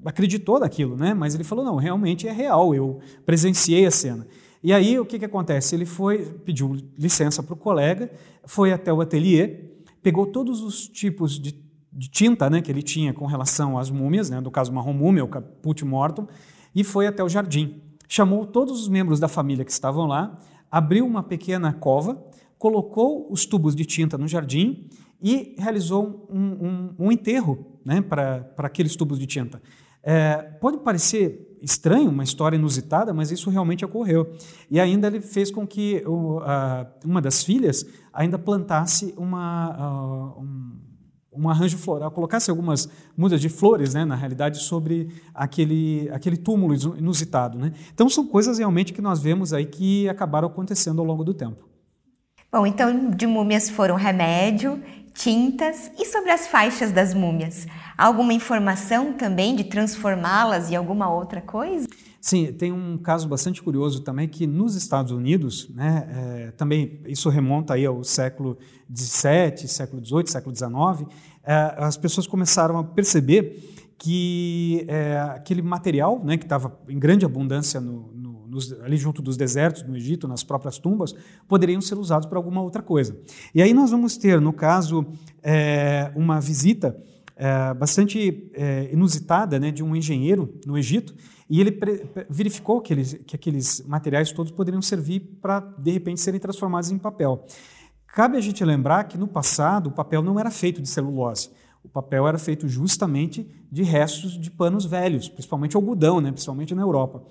acreditou 0.04 0.58
daquilo, 0.58 0.96
né? 0.96 1.14
mas 1.14 1.36
ele 1.36 1.44
falou: 1.44 1.64
não, 1.64 1.76
realmente 1.76 2.26
é 2.26 2.32
real, 2.32 2.74
eu 2.74 2.98
presenciei 3.24 3.86
a 3.86 3.92
cena. 3.92 4.26
E 4.60 4.72
aí 4.72 4.98
o 4.98 5.06
que, 5.06 5.20
que 5.20 5.24
acontece? 5.24 5.76
Ele 5.76 5.86
foi, 5.86 6.24
pediu 6.44 6.76
licença 6.98 7.44
para 7.44 7.54
o 7.54 7.56
colega, 7.56 8.10
foi 8.44 8.72
até 8.72 8.92
o 8.92 9.00
ateliê, 9.00 9.70
pegou 10.02 10.26
todos 10.26 10.60
os 10.62 10.88
tipos 10.88 11.38
de, 11.38 11.54
de, 11.92 12.10
tinta 12.10 12.50
né, 12.50 12.60
que 12.60 12.72
ele 12.72 12.82
tinha 12.82 13.14
com 13.14 13.26
relação 13.26 13.78
às 13.78 13.88
múmias, 13.88 14.28
né, 14.30 14.40
no 14.40 14.50
caso 14.50 14.72
marrom 14.72 14.92
múmia, 14.92 15.24
o 15.24 15.28
caput 15.28 15.84
mortum, 15.84 16.26
e 16.74 16.82
foi 16.82 17.06
até 17.06 17.22
o 17.22 17.28
jardim. 17.28 17.80
Chamou 18.08 18.44
todos 18.44 18.80
os 18.80 18.88
membros 18.88 19.20
da 19.20 19.28
família 19.28 19.64
que 19.64 19.70
estavam 19.70 20.06
lá, 20.06 20.36
abriu 20.70 21.06
uma 21.06 21.22
pequena 21.22 21.72
cova, 21.72 22.22
colocou 22.58 23.26
os 23.30 23.46
tubos 23.46 23.74
de 23.74 23.84
tinta 23.84 24.16
no 24.16 24.28
jardim 24.28 24.88
e 25.22 25.54
realizou 25.58 26.26
um, 26.30 26.40
um, 26.40 26.94
um 26.98 27.12
enterro 27.12 27.78
né, 27.84 28.00
para 28.00 28.52
aqueles 28.58 28.94
tubos 28.96 29.18
de 29.18 29.26
tinta. 29.26 29.60
É, 30.02 30.36
pode 30.60 30.78
parecer 30.78 31.58
estranho, 31.60 32.10
uma 32.10 32.24
história 32.24 32.56
inusitada, 32.56 33.12
mas 33.12 33.30
isso 33.30 33.50
realmente 33.50 33.84
ocorreu. 33.84 34.32
E 34.70 34.80
ainda 34.80 35.08
ele 35.08 35.20
fez 35.20 35.50
com 35.50 35.66
que 35.66 36.02
o, 36.06 36.38
a, 36.40 36.86
uma 37.04 37.20
das 37.20 37.42
filhas 37.44 37.84
ainda 38.12 38.38
plantasse 38.38 39.14
uma, 39.16 40.36
uh, 40.36 40.40
um, 40.40 40.72
um, 41.40 41.48
arranjo 41.48 41.78
floral, 41.78 42.10
colocasse 42.10 42.50
algumas 42.50 42.88
mudas 43.16 43.40
de 43.40 43.48
flores, 43.48 43.94
né, 43.94 44.04
na 44.04 44.14
realidade, 44.14 44.62
sobre 44.62 45.08
aquele, 45.34 46.10
aquele 46.12 46.36
túmulo 46.36 46.74
inusitado. 46.96 47.58
Né? 47.58 47.72
Então 47.92 48.08
são 48.08 48.26
coisas 48.26 48.58
realmente 48.58 48.92
que 48.92 49.00
nós 49.00 49.20
vemos 49.20 49.52
aí 49.52 49.66
que 49.66 50.08
acabaram 50.08 50.48
acontecendo 50.48 51.00
ao 51.00 51.06
longo 51.06 51.24
do 51.24 51.32
tempo. 51.34 51.68
Bom, 52.52 52.66
então 52.66 53.10
de 53.10 53.26
múmias 53.26 53.70
foram 53.70 53.94
remédio, 53.94 54.82
tintas 55.14 55.90
e 55.98 56.04
sobre 56.06 56.30
as 56.30 56.46
faixas 56.46 56.92
das 56.92 57.14
múmias. 57.14 57.66
Alguma 57.96 58.32
informação 58.32 59.12
também 59.12 59.54
de 59.54 59.64
transformá-las 59.64 60.70
em 60.70 60.76
alguma 60.76 61.12
outra 61.12 61.40
coisa? 61.40 61.86
Sim, 62.20 62.52
tem 62.52 62.70
um 62.70 62.98
caso 62.98 63.26
bastante 63.26 63.62
curioso 63.62 64.02
também 64.02 64.28
que 64.28 64.46
nos 64.46 64.74
Estados 64.74 65.10
Unidos, 65.10 65.70
né, 65.70 66.06
é, 66.10 66.50
também 66.50 67.00
isso 67.06 67.30
remonta 67.30 67.74
aí 67.74 67.86
ao 67.86 68.04
século 68.04 68.58
XVII, 68.94 69.66
século 69.66 70.04
XVIII, 70.04 70.26
século 70.26 70.54
XIX, 70.54 71.08
é, 71.44 71.74
as 71.78 71.96
pessoas 71.96 72.26
começaram 72.26 72.78
a 72.78 72.84
perceber 72.84 73.76
que 73.98 74.86
é, 74.88 75.18
aquele 75.34 75.60
material, 75.60 76.22
né, 76.24 76.38
que 76.38 76.44
estava 76.44 76.78
em 76.88 76.98
grande 76.98 77.24
abundância 77.26 77.80
no, 77.80 78.10
nos, 78.50 78.72
ali 78.82 78.96
junto 78.96 79.22
dos 79.22 79.36
desertos, 79.36 79.84
no 79.84 79.96
Egito, 79.96 80.26
nas 80.26 80.42
próprias 80.42 80.78
tumbas, 80.78 81.14
poderiam 81.46 81.80
ser 81.80 81.96
usados 81.96 82.26
para 82.26 82.36
alguma 82.36 82.60
outra 82.60 82.82
coisa. 82.82 83.16
E 83.54 83.62
aí 83.62 83.72
nós 83.72 83.92
vamos 83.92 84.16
ter, 84.16 84.40
no 84.40 84.52
caso, 84.52 85.06
é, 85.42 86.10
uma 86.16 86.40
visita 86.40 86.96
é, 87.36 87.72
bastante 87.72 88.50
é, 88.54 88.90
inusitada 88.92 89.58
né, 89.58 89.70
de 89.70 89.82
um 89.82 89.94
engenheiro 89.94 90.58
no 90.66 90.76
Egito, 90.76 91.14
e 91.48 91.60
ele 91.60 91.78
verificou 92.28 92.80
que, 92.80 92.92
eles, 92.92 93.14
que 93.26 93.34
aqueles 93.34 93.82
materiais 93.86 94.30
todos 94.30 94.52
poderiam 94.52 94.82
servir 94.82 95.20
para, 95.40 95.60
de 95.60 95.90
repente, 95.90 96.20
serem 96.20 96.38
transformados 96.38 96.90
em 96.90 96.98
papel. 96.98 97.44
Cabe 98.12 98.36
a 98.36 98.40
gente 98.40 98.64
lembrar 98.64 99.04
que 99.04 99.16
no 99.16 99.28
passado 99.28 99.88
o 99.88 99.92
papel 99.92 100.22
não 100.22 100.38
era 100.38 100.50
feito 100.50 100.82
de 100.82 100.88
celulose. 100.88 101.50
O 101.82 101.88
papel 101.88 102.26
era 102.26 102.38
feito 102.38 102.68
justamente 102.68 103.48
de 103.70 103.82
restos 103.82 104.38
de 104.38 104.50
panos 104.50 104.84
velhos, 104.84 105.28
principalmente 105.28 105.76
algodão, 105.76 106.20
né, 106.20 106.30
principalmente 106.30 106.74
na 106.74 106.82
Europa. 106.82 107.22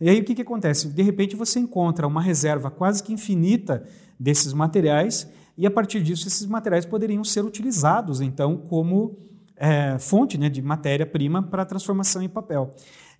E 0.00 0.08
aí 0.08 0.20
o 0.20 0.24
que, 0.24 0.34
que 0.34 0.42
acontece? 0.42 0.88
De 0.88 1.02
repente 1.02 1.36
você 1.36 1.58
encontra 1.58 2.06
uma 2.06 2.22
reserva 2.22 2.70
quase 2.70 3.02
que 3.02 3.12
infinita 3.12 3.84
desses 4.18 4.52
materiais, 4.52 5.28
e 5.56 5.66
a 5.66 5.70
partir 5.70 6.02
disso 6.02 6.28
esses 6.28 6.46
materiais 6.46 6.86
poderiam 6.86 7.24
ser 7.24 7.44
utilizados 7.44 8.20
então 8.20 8.56
como 8.56 9.18
é, 9.56 9.98
fonte 9.98 10.38
né, 10.38 10.48
de 10.48 10.62
matéria-prima 10.62 11.42
para 11.42 11.64
transformação 11.64 12.22
em 12.22 12.28
papel. 12.28 12.70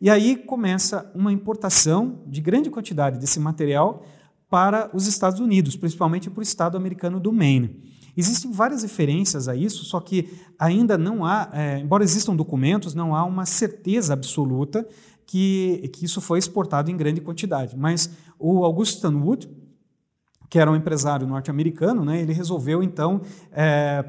E 0.00 0.08
aí 0.08 0.36
começa 0.36 1.10
uma 1.14 1.32
importação 1.32 2.20
de 2.26 2.40
grande 2.40 2.70
quantidade 2.70 3.18
desse 3.18 3.40
material 3.40 4.04
para 4.50 4.90
os 4.94 5.06
Estados 5.06 5.40
Unidos, 5.40 5.76
principalmente 5.76 6.30
para 6.30 6.40
o 6.40 6.42
estado 6.42 6.76
americano 6.76 7.20
do 7.20 7.32
Maine. 7.32 7.82
Existem 8.16 8.50
várias 8.50 8.82
referências 8.82 9.46
a 9.46 9.54
isso, 9.54 9.84
só 9.84 10.00
que 10.00 10.28
ainda 10.58 10.98
não 10.98 11.24
há, 11.24 11.48
é, 11.52 11.78
embora 11.78 12.02
existam 12.02 12.34
documentos, 12.34 12.94
não 12.94 13.14
há 13.14 13.24
uma 13.24 13.46
certeza 13.46 14.12
absoluta 14.12 14.86
que, 15.24 15.88
que 15.92 16.04
isso 16.04 16.20
foi 16.20 16.38
exportado 16.38 16.90
em 16.90 16.96
grande 16.96 17.20
quantidade. 17.20 17.76
Mas 17.76 18.10
o 18.38 18.64
Augustin 18.64 19.14
Wood, 19.14 19.48
que 20.50 20.58
era 20.58 20.70
um 20.70 20.74
empresário 20.74 21.26
norte-americano, 21.26 22.04
né, 22.04 22.20
ele 22.20 22.32
resolveu 22.32 22.82
então 22.82 23.20
é, 23.52 24.04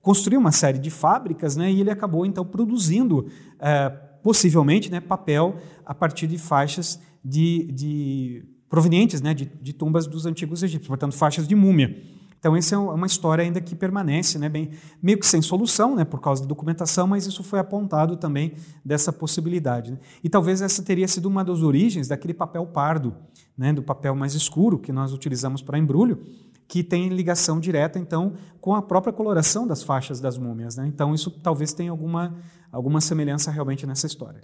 construir 0.00 0.38
uma 0.38 0.50
série 0.50 0.78
de 0.78 0.90
fábricas 0.90 1.54
né, 1.54 1.70
e 1.70 1.80
ele 1.80 1.90
acabou 1.90 2.26
então 2.26 2.44
produzindo 2.44 3.28
é, 3.60 3.90
possivelmente 4.22 4.90
né, 4.90 5.00
papel 5.00 5.56
a 5.84 5.94
partir 5.94 6.26
de 6.26 6.38
faixas 6.38 6.98
de, 7.24 7.70
de 7.70 8.44
provenientes 8.72 9.20
né, 9.20 9.34
de, 9.34 9.44
de 9.60 9.74
tumbas 9.74 10.06
dos 10.06 10.24
antigos 10.24 10.62
egípcios, 10.62 10.88
portanto 10.88 11.14
faixas 11.14 11.46
de 11.46 11.54
múmia. 11.54 11.94
Então, 12.38 12.56
essa 12.56 12.74
é 12.74 12.78
uma 12.78 13.06
história 13.06 13.44
ainda 13.44 13.60
que 13.60 13.76
permanece, 13.76 14.38
né, 14.38 14.48
bem, 14.48 14.70
meio 15.02 15.18
que 15.18 15.26
sem 15.26 15.42
solução, 15.42 15.94
né, 15.94 16.06
por 16.06 16.22
causa 16.22 16.40
da 16.40 16.48
documentação, 16.48 17.06
mas 17.06 17.26
isso 17.26 17.44
foi 17.44 17.58
apontado 17.58 18.16
também 18.16 18.54
dessa 18.82 19.12
possibilidade. 19.12 19.90
Né? 19.90 19.98
E 20.24 20.28
talvez 20.30 20.62
essa 20.62 20.82
teria 20.82 21.06
sido 21.06 21.26
uma 21.26 21.44
das 21.44 21.60
origens 21.60 22.08
daquele 22.08 22.32
papel 22.32 22.64
pardo, 22.64 23.14
né, 23.58 23.74
do 23.74 23.82
papel 23.82 24.14
mais 24.14 24.34
escuro 24.34 24.78
que 24.78 24.90
nós 24.90 25.12
utilizamos 25.12 25.60
para 25.60 25.78
embrulho, 25.78 26.24
que 26.66 26.82
tem 26.82 27.10
ligação 27.10 27.60
direta, 27.60 27.98
então, 27.98 28.32
com 28.58 28.74
a 28.74 28.80
própria 28.80 29.12
coloração 29.12 29.66
das 29.66 29.82
faixas 29.82 30.18
das 30.18 30.38
múmias. 30.38 30.76
Né? 30.76 30.86
Então, 30.86 31.14
isso 31.14 31.30
talvez 31.30 31.74
tenha 31.74 31.90
alguma, 31.90 32.34
alguma 32.72 33.02
semelhança 33.02 33.50
realmente 33.50 33.86
nessa 33.86 34.06
história. 34.06 34.40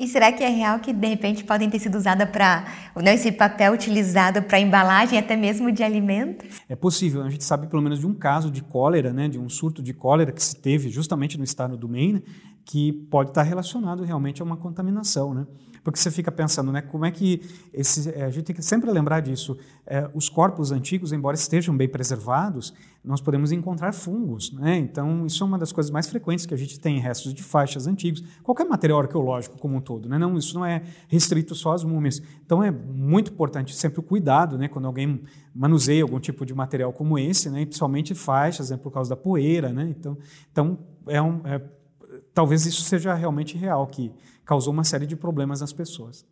E 0.00 0.08
será 0.08 0.32
que 0.32 0.42
é 0.42 0.48
real 0.48 0.78
que 0.78 0.94
de 0.94 1.06
repente 1.06 1.44
podem 1.44 1.68
ter 1.68 1.78
sido 1.78 1.98
usadas 1.98 2.26
para 2.30 2.64
né, 2.96 3.12
esse 3.12 3.30
papel 3.30 3.74
utilizado 3.74 4.40
para 4.40 4.58
embalagem 4.58 5.18
até 5.18 5.36
mesmo 5.36 5.70
de 5.70 5.82
alimentos? 5.82 6.62
É 6.70 6.74
possível. 6.74 7.22
A 7.22 7.28
gente 7.28 7.44
sabe 7.44 7.66
pelo 7.66 7.82
menos 7.82 8.00
de 8.00 8.06
um 8.06 8.14
caso 8.14 8.50
de 8.50 8.62
cólera, 8.62 9.12
né, 9.12 9.28
de 9.28 9.38
um 9.38 9.46
surto 9.50 9.82
de 9.82 9.92
cólera 9.92 10.32
que 10.32 10.42
se 10.42 10.56
teve 10.56 10.88
justamente 10.88 11.36
no 11.36 11.44
estado 11.44 11.76
do 11.76 11.86
Maine, 11.86 12.24
que 12.64 12.94
pode 13.10 13.28
estar 13.28 13.42
relacionado 13.42 14.02
realmente 14.02 14.40
a 14.40 14.44
uma 14.44 14.56
contaminação, 14.56 15.34
né? 15.34 15.46
Porque 15.82 15.98
você 15.98 16.10
fica 16.10 16.30
pensando, 16.30 16.70
né, 16.70 16.82
como 16.82 17.04
é 17.04 17.10
que 17.10 17.42
esse, 17.72 18.10
é, 18.10 18.24
a 18.24 18.30
gente 18.30 18.44
tem 18.44 18.56
que 18.56 18.62
sempre 18.62 18.90
lembrar 18.90 19.20
disso. 19.20 19.56
É, 19.86 20.08
os 20.14 20.28
corpos 20.28 20.72
antigos, 20.72 21.12
embora 21.12 21.34
estejam 21.34 21.76
bem 21.76 21.88
preservados, 21.88 22.74
nós 23.02 23.20
podemos 23.20 23.50
encontrar 23.50 23.92
fungos, 23.92 24.52
né? 24.52 24.76
Então 24.76 25.24
isso 25.24 25.42
é 25.42 25.46
uma 25.46 25.58
das 25.58 25.72
coisas 25.72 25.90
mais 25.90 26.06
frequentes 26.06 26.44
que 26.44 26.52
a 26.52 26.56
gente 26.56 26.78
tem 26.78 26.98
em 26.98 27.00
restos 27.00 27.32
de 27.32 27.42
faixas 27.42 27.86
antigos, 27.86 28.22
qualquer 28.42 28.64
material 28.64 29.00
arqueológico 29.00 29.58
como 29.58 29.76
um 29.76 29.80
todo, 29.80 30.06
né? 30.06 30.18
Não, 30.18 30.36
isso 30.36 30.54
não 30.54 30.66
é 30.66 30.82
restrito 31.08 31.54
só 31.54 31.72
às 31.72 31.82
múmias. 31.82 32.20
Então 32.44 32.62
é 32.62 32.70
muito 32.70 33.32
importante 33.32 33.74
sempre 33.74 34.00
o 34.00 34.02
cuidado, 34.02 34.58
né, 34.58 34.68
quando 34.68 34.84
alguém 34.84 35.22
manuseia 35.54 36.02
algum 36.02 36.20
tipo 36.20 36.44
de 36.44 36.54
material 36.54 36.92
como 36.92 37.18
esse, 37.18 37.48
né, 37.48 37.62
e 37.62 37.66
principalmente 37.66 38.14
faixas, 38.14 38.70
né, 38.70 38.76
por 38.76 38.92
causa 38.92 39.10
da 39.10 39.16
poeira, 39.16 39.72
né? 39.72 39.88
Então, 39.88 40.18
então 40.52 40.78
é 41.06 41.22
um 41.22 41.40
é, 41.46 41.60
talvez 42.34 42.66
isso 42.66 42.82
seja 42.82 43.14
realmente 43.14 43.56
real, 43.56 43.86
que 43.86 44.12
causou 44.50 44.72
uma 44.72 44.82
série 44.82 45.06
de 45.06 45.14
problemas 45.14 45.60
nas 45.60 45.72
pessoas. 45.72 46.26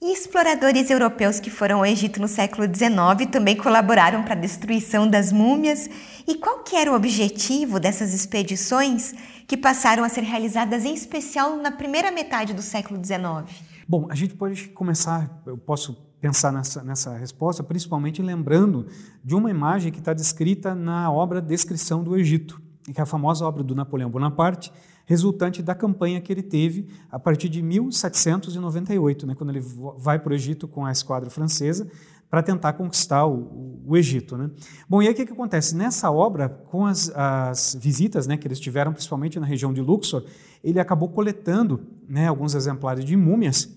E 0.00 0.10
exploradores 0.10 0.88
europeus 0.88 1.38
que 1.38 1.50
foram 1.50 1.80
ao 1.80 1.84
Egito 1.84 2.18
no 2.18 2.26
século 2.26 2.64
XIX 2.64 3.30
também 3.30 3.54
colaboraram 3.54 4.22
para 4.22 4.32
a 4.32 4.38
destruição 4.38 5.06
das 5.06 5.30
múmias. 5.30 5.86
E 6.26 6.36
qual 6.36 6.60
que 6.60 6.74
era 6.74 6.90
o 6.90 6.94
objetivo 6.94 7.78
dessas 7.78 8.14
expedições 8.14 9.12
que 9.46 9.54
passaram 9.54 10.02
a 10.02 10.08
ser 10.08 10.22
realizadas 10.22 10.86
em 10.86 10.94
especial 10.94 11.58
na 11.58 11.70
primeira 11.70 12.10
metade 12.10 12.54
do 12.54 12.62
século 12.62 12.98
XIX? 13.04 13.54
Bom, 13.86 14.06
a 14.08 14.14
gente 14.14 14.34
pode 14.34 14.68
começar, 14.68 15.42
eu 15.44 15.58
posso 15.58 15.92
pensar 16.22 16.50
nessa, 16.50 16.82
nessa 16.82 17.18
resposta, 17.18 17.62
principalmente 17.62 18.22
lembrando 18.22 18.86
de 19.22 19.34
uma 19.34 19.50
imagem 19.50 19.92
que 19.92 19.98
está 19.98 20.14
descrita 20.14 20.74
na 20.74 21.12
obra 21.12 21.42
Descrição 21.42 22.02
do 22.02 22.16
Egito, 22.16 22.62
que 22.94 22.98
é 22.98 23.02
a 23.02 23.06
famosa 23.06 23.44
obra 23.44 23.62
do 23.62 23.74
Napoleão 23.74 24.08
Bonaparte, 24.08 24.72
resultante 25.10 25.60
da 25.60 25.74
campanha 25.74 26.20
que 26.20 26.32
ele 26.32 26.40
teve 26.42 26.86
a 27.10 27.18
partir 27.18 27.48
de 27.48 27.60
1798, 27.60 29.26
né, 29.26 29.34
quando 29.34 29.50
ele 29.50 29.60
vai 29.98 30.20
para 30.20 30.30
o 30.30 30.34
Egito 30.36 30.68
com 30.68 30.86
a 30.86 30.92
esquadra 30.92 31.28
francesa 31.28 31.90
para 32.30 32.44
tentar 32.44 32.74
conquistar 32.74 33.26
o, 33.26 33.82
o 33.84 33.96
Egito. 33.96 34.36
Né? 34.36 34.48
Bom, 34.88 35.02
e 35.02 35.08
aí 35.08 35.12
o 35.12 35.16
que, 35.16 35.26
que 35.26 35.32
acontece? 35.32 35.74
Nessa 35.74 36.12
obra, 36.12 36.48
com 36.48 36.86
as, 36.86 37.10
as, 37.12 37.76
visitas 37.80 38.28
né, 38.28 38.36
que 38.36 38.46
eles 38.46 38.60
tiveram, 38.60 38.92
principalmente 38.92 39.40
na 39.40 39.46
região 39.46 39.72
de 39.72 39.80
Luxor, 39.80 40.22
ele 40.62 40.78
acabou 40.78 41.08
coletando 41.08 41.80
né, 42.08 42.28
alguns 42.28 42.54
exemplares 42.54 43.04
de 43.04 43.16
múmias 43.16 43.68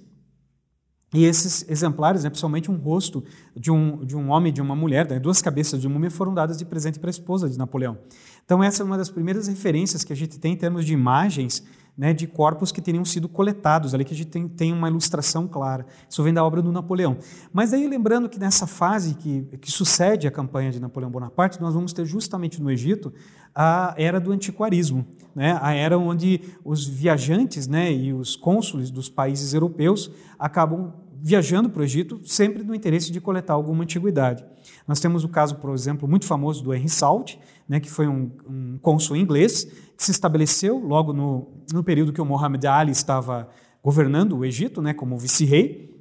e 1.14 1.26
esses 1.26 1.64
exemplares, 1.70 2.24
né, 2.24 2.30
principalmente 2.30 2.72
um 2.72 2.76
rosto 2.76 3.24
de 3.56 3.72
um, 3.72 4.04
de 4.04 4.18
um 4.18 4.32
homem 4.32 4.50
e 4.50 4.54
de 4.54 4.62
uma 4.62 4.76
mulher, 4.76 5.08
né, 5.08 5.20
duas 5.20 5.42
cabeças 5.42 5.80
de 5.80 5.88
múmia, 5.88 6.10
foram 6.10 6.34
dadas 6.34 6.58
de 6.58 6.66
presente 6.66 7.00
para 7.00 7.10
a 7.10 7.12
esposa 7.12 7.48
de 7.48 7.56
Napoleão. 7.56 8.00
Então, 8.46 8.64
essa 8.64 8.84
é 8.84 8.86
uma 8.86 8.98
das 8.98 9.10
primeiras 9.10 9.48
referências 9.48 10.04
que 10.04 10.14
a 10.14 10.16
gente 10.16 10.40
tem 10.40 10.54
em 10.54 10.58
termos 10.58 10.86
de 10.86 10.94
imagens 10.94 11.64
né, 11.98 12.14
de 12.14 12.26
corpos 12.26 12.72
que 12.72 12.82
teriam 12.82 13.06
sido 13.06 13.30
coletados, 13.30 13.94
ali 13.94 14.04
que 14.04 14.14
a 14.14 14.18
gente 14.18 14.30
tem, 14.30 14.48
tem, 14.48 14.74
uma 14.74 14.90
ilustração 14.90 15.48
clara. 15.48 15.86
Isso 16.10 16.24
vem 16.24 16.34
da 16.34 16.44
obra 16.44 16.62
do 16.62 16.72
Napoleão. 16.72 17.18
Mas 17.52 17.74
aí, 17.74 17.88
lembrando 17.88 18.28
que 18.28 18.40
nessa 18.40 18.66
fase 18.66 19.14
que, 19.16 19.44
que 19.62 19.72
sucede 19.72 20.28
a 20.28 20.32
campanha 20.32 20.72
de 20.72 20.80
Napoleão 20.80 21.12
Bonaparte, 21.12 21.62
nós 21.62 21.74
vamos 21.74 21.94
ter 21.94 22.06
justamente 22.06 22.62
no 22.62 22.72
Egito 22.72 23.14
a 23.56 23.94
era 23.98 24.20
do 24.20 24.32
antiquarismo, 24.32 25.06
né, 25.36 25.60
a 25.62 25.74
era 25.74 25.96
onde 25.96 26.42
os 26.66 26.88
viajantes 26.88 27.68
né, 27.68 27.94
e 27.94 28.12
os 28.12 28.36
cônsules 28.36 28.90
dos 28.90 29.10
países 29.10 29.54
europeus 29.54 30.10
acabam 30.40 30.92
viajando 31.26 31.70
para 31.70 31.80
o 31.80 31.84
Egito 31.86 32.20
sempre 32.26 32.64
no 32.64 32.76
interesse 32.76 33.10
de 33.10 33.22
coletar 33.22 33.54
alguma 33.54 33.86
antiguidade. 33.86 34.44
Nós 34.86 35.00
temos 35.00 35.24
o 35.24 35.30
caso, 35.30 35.56
por 35.56 35.74
exemplo, 35.74 36.06
muito 36.06 36.26
famoso 36.26 36.62
do 36.62 36.74
Henry 36.74 36.90
Salt, 36.90 37.36
né, 37.66 37.80
que 37.80 37.90
foi 37.90 38.10
um, 38.10 38.30
um 38.46 38.78
cônsul 38.82 39.16
inglês 39.16 39.64
que 39.64 40.04
se 40.04 40.12
estabeleceu 40.12 40.78
logo 40.78 41.14
no, 41.14 41.48
no 41.72 41.82
período 41.82 42.12
que 42.12 42.20
o 42.20 42.26
Muhammad 42.26 42.66
Ali 42.66 42.92
estava 42.92 43.48
governando 43.82 44.38
o 44.38 44.44
Egito, 44.44 44.82
né, 44.82 44.94
como 44.94 45.18
vice-rei, 45.18 45.93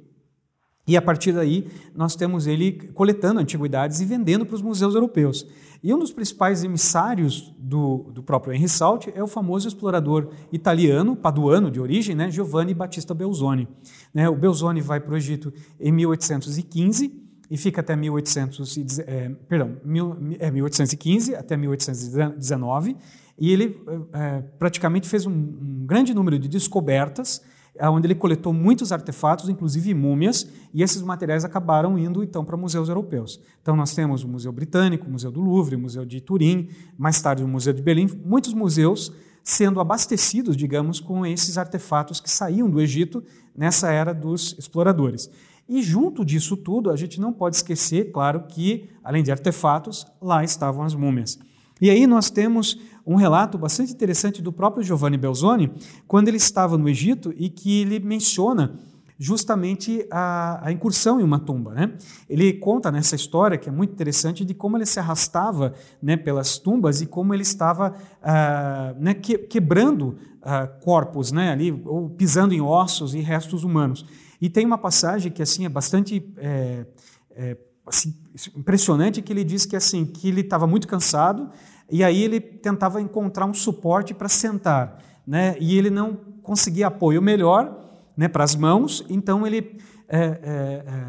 E 0.85 0.97
a 0.97 1.01
partir 1.01 1.31
daí, 1.31 1.67
nós 1.95 2.15
temos 2.15 2.45
ele 2.45 2.73
coletando 2.93 3.39
antiguidades 3.39 4.01
e 4.01 4.05
vendendo 4.05 4.45
para 4.45 4.55
os 4.55 4.61
museus 4.61 4.95
europeus. 4.95 5.47
E 5.81 5.93
um 5.93 5.99
dos 5.99 6.11
principais 6.11 6.63
emissários 6.63 7.53
do, 7.57 8.09
do 8.13 8.21
próprio 8.21 8.53
Henry 8.53 8.67
Salt 8.67 9.07
é 9.13 9.23
o 9.23 9.27
famoso 9.27 9.67
explorador 9.67 10.29
italiano, 10.51 11.15
paduano 11.15 11.71
de 11.71 11.79
origem, 11.79 12.15
né, 12.15 12.29
Giovanni 12.29 12.73
Battista 12.73 13.13
Belzoni. 13.13 13.67
Né, 14.13 14.27
o 14.27 14.35
Belzoni 14.35 14.81
vai 14.81 14.99
para 14.99 15.13
o 15.13 15.17
Egito 15.17 15.53
em 15.79 15.91
1815 15.91 17.21
e 17.49 17.57
fica 17.57 17.81
até 17.81 17.95
1800, 17.95 18.99
é, 18.99 19.29
perdão, 19.47 19.77
mil, 19.85 20.17
é, 20.39 20.49
1815 20.49 21.35
até 21.35 21.55
1819, 21.55 22.95
e 23.37 23.51
ele 23.51 23.81
é, 24.13 24.41
praticamente 24.57 25.07
fez 25.07 25.25
um, 25.25 25.31
um 25.31 25.85
grande 25.85 26.13
número 26.13 26.39
de 26.39 26.47
descobertas 26.47 27.41
onde 27.81 28.07
ele 28.07 28.15
coletou 28.15 28.53
muitos 28.53 28.91
artefatos, 28.91 29.49
inclusive 29.49 29.93
múmias, 29.93 30.47
e 30.73 30.83
esses 30.83 31.01
materiais 31.01 31.43
acabaram 31.43 31.97
indo 31.97 32.23
então 32.23 32.45
para 32.45 32.55
museus 32.55 32.87
europeus. 32.87 33.39
Então 33.61 33.75
nós 33.75 33.93
temos 33.93 34.23
o 34.23 34.27
Museu 34.27 34.51
Britânico, 34.51 35.07
o 35.07 35.11
Museu 35.11 35.31
do 35.31 35.41
Louvre, 35.41 35.75
o 35.75 35.79
Museu 35.79 36.05
de 36.05 36.21
Turim, 36.21 36.69
mais 36.97 37.21
tarde 37.21 37.43
o 37.43 37.47
Museu 37.47 37.73
de 37.73 37.81
Berlim, 37.81 38.07
muitos 38.23 38.53
museus 38.53 39.11
sendo 39.43 39.81
abastecidos, 39.81 40.55
digamos, 40.55 40.99
com 40.99 41.25
esses 41.25 41.57
artefatos 41.57 42.21
que 42.21 42.29
saíam 42.29 42.69
do 42.69 42.79
Egito 42.79 43.23
nessa 43.55 43.91
era 43.91 44.13
dos 44.13 44.55
exploradores. 44.57 45.29
E 45.67 45.81
junto 45.81 46.23
disso 46.23 46.55
tudo, 46.55 46.91
a 46.91 46.95
gente 46.95 47.19
não 47.19 47.33
pode 47.33 47.57
esquecer, 47.57 48.11
claro, 48.11 48.43
que 48.47 48.89
além 49.03 49.23
de 49.23 49.31
artefatos, 49.31 50.05
lá 50.21 50.43
estavam 50.43 50.83
as 50.83 50.95
múmias. 50.95 51.39
E 51.81 51.89
aí 51.89 52.07
nós 52.07 52.29
temos 52.29 52.79
um 53.05 53.15
relato 53.15 53.57
bastante 53.57 53.91
interessante 53.91 54.41
do 54.41 54.51
próprio 54.51 54.83
Giovanni 54.83 55.17
Belzoni, 55.17 55.71
quando 56.07 56.27
ele 56.27 56.37
estava 56.37 56.77
no 56.77 56.87
Egito 56.87 57.33
e 57.37 57.49
que 57.49 57.81
ele 57.81 57.99
menciona 57.99 58.79
justamente 59.17 60.05
a, 60.11 60.67
a, 60.67 60.71
incursão 60.71 61.19
em 61.19 61.23
uma 61.23 61.39
tumba. 61.39 61.73
Né? 61.73 61.93
Ele 62.29 62.53
conta 62.53 62.91
nessa 62.91 63.15
história, 63.15 63.57
que 63.57 63.69
é 63.69 63.71
muito 63.71 63.91
interessante, 63.93 64.43
de 64.43 64.53
como 64.53 64.77
ele 64.77 64.85
se 64.85 64.99
arrastava 64.99 65.73
né, 66.01 66.17
pelas 66.17 66.57
tumbas 66.57 67.01
e 67.01 67.05
como 67.05 67.33
ele 67.33 67.43
estava 67.43 67.95
ah, 68.21 68.95
né, 68.99 69.13
que, 69.13 69.37
quebrando 69.37 70.17
ah, 70.41 70.67
corpos 70.67 71.31
né, 71.31 71.51
ali, 71.51 71.71
ou 71.85 72.09
pisando 72.09 72.53
em 72.53 72.61
ossos 72.61 73.13
e 73.13 73.19
restos 73.19 73.63
humanos. 73.63 74.05
E 74.41 74.49
tem 74.49 74.65
uma 74.65 74.77
passagem 74.77 75.31
que 75.31 75.41
assim 75.41 75.65
é 75.65 75.69
bastante 75.69 76.21
é, 76.37 76.85
é, 77.31 77.57
assim, 77.85 78.15
impressionante, 78.55 79.21
que 79.21 79.31
ele 79.31 79.43
diz 79.43 79.65
que 79.65 79.75
assim 79.75 80.05
que 80.05 80.27
ele 80.29 80.41
estava 80.41 80.65
muito 80.65 80.87
cansado 80.87 81.49
e 81.89 82.03
aí 82.03 82.23
ele 82.23 82.39
tentava 82.39 83.01
encontrar 83.01 83.45
um 83.45 83.53
suporte 83.53 84.13
para 84.13 84.29
sentar, 84.29 84.97
né? 85.25 85.55
E 85.59 85.77
ele 85.77 85.89
não 85.89 86.15
conseguia 86.41 86.87
apoio 86.87 87.21
melhor, 87.21 87.79
né, 88.15 88.27
para 88.27 88.43
as 88.43 88.55
mãos, 88.55 89.03
então 89.09 89.45
ele 89.45 89.77
é, 90.07 90.19
é, 90.19 90.29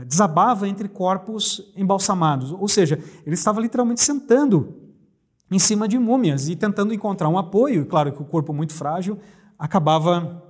é, 0.01 0.05
desabava 0.05 0.67
entre 0.69 0.89
corpos 0.89 1.73
embalsamados, 1.77 2.53
ou 2.53 2.69
seja, 2.69 2.99
ele 3.27 3.35
estava 3.35 3.61
literalmente 3.61 4.01
sentando 4.01 4.85
em 5.51 5.59
cima 5.59 5.87
de 5.87 5.99
múmias 5.99 6.49
e 6.49 6.57
tentando 6.57 6.95
encontrar 6.95 7.29
um 7.29 7.39
apoio. 7.39 7.83
E 7.83 7.85
claro 7.85 8.13
que 8.13 8.23
o 8.23 8.25
corpo 8.25 8.53
muito 8.53 8.73
frágil 8.73 9.19
acabava 9.59 10.43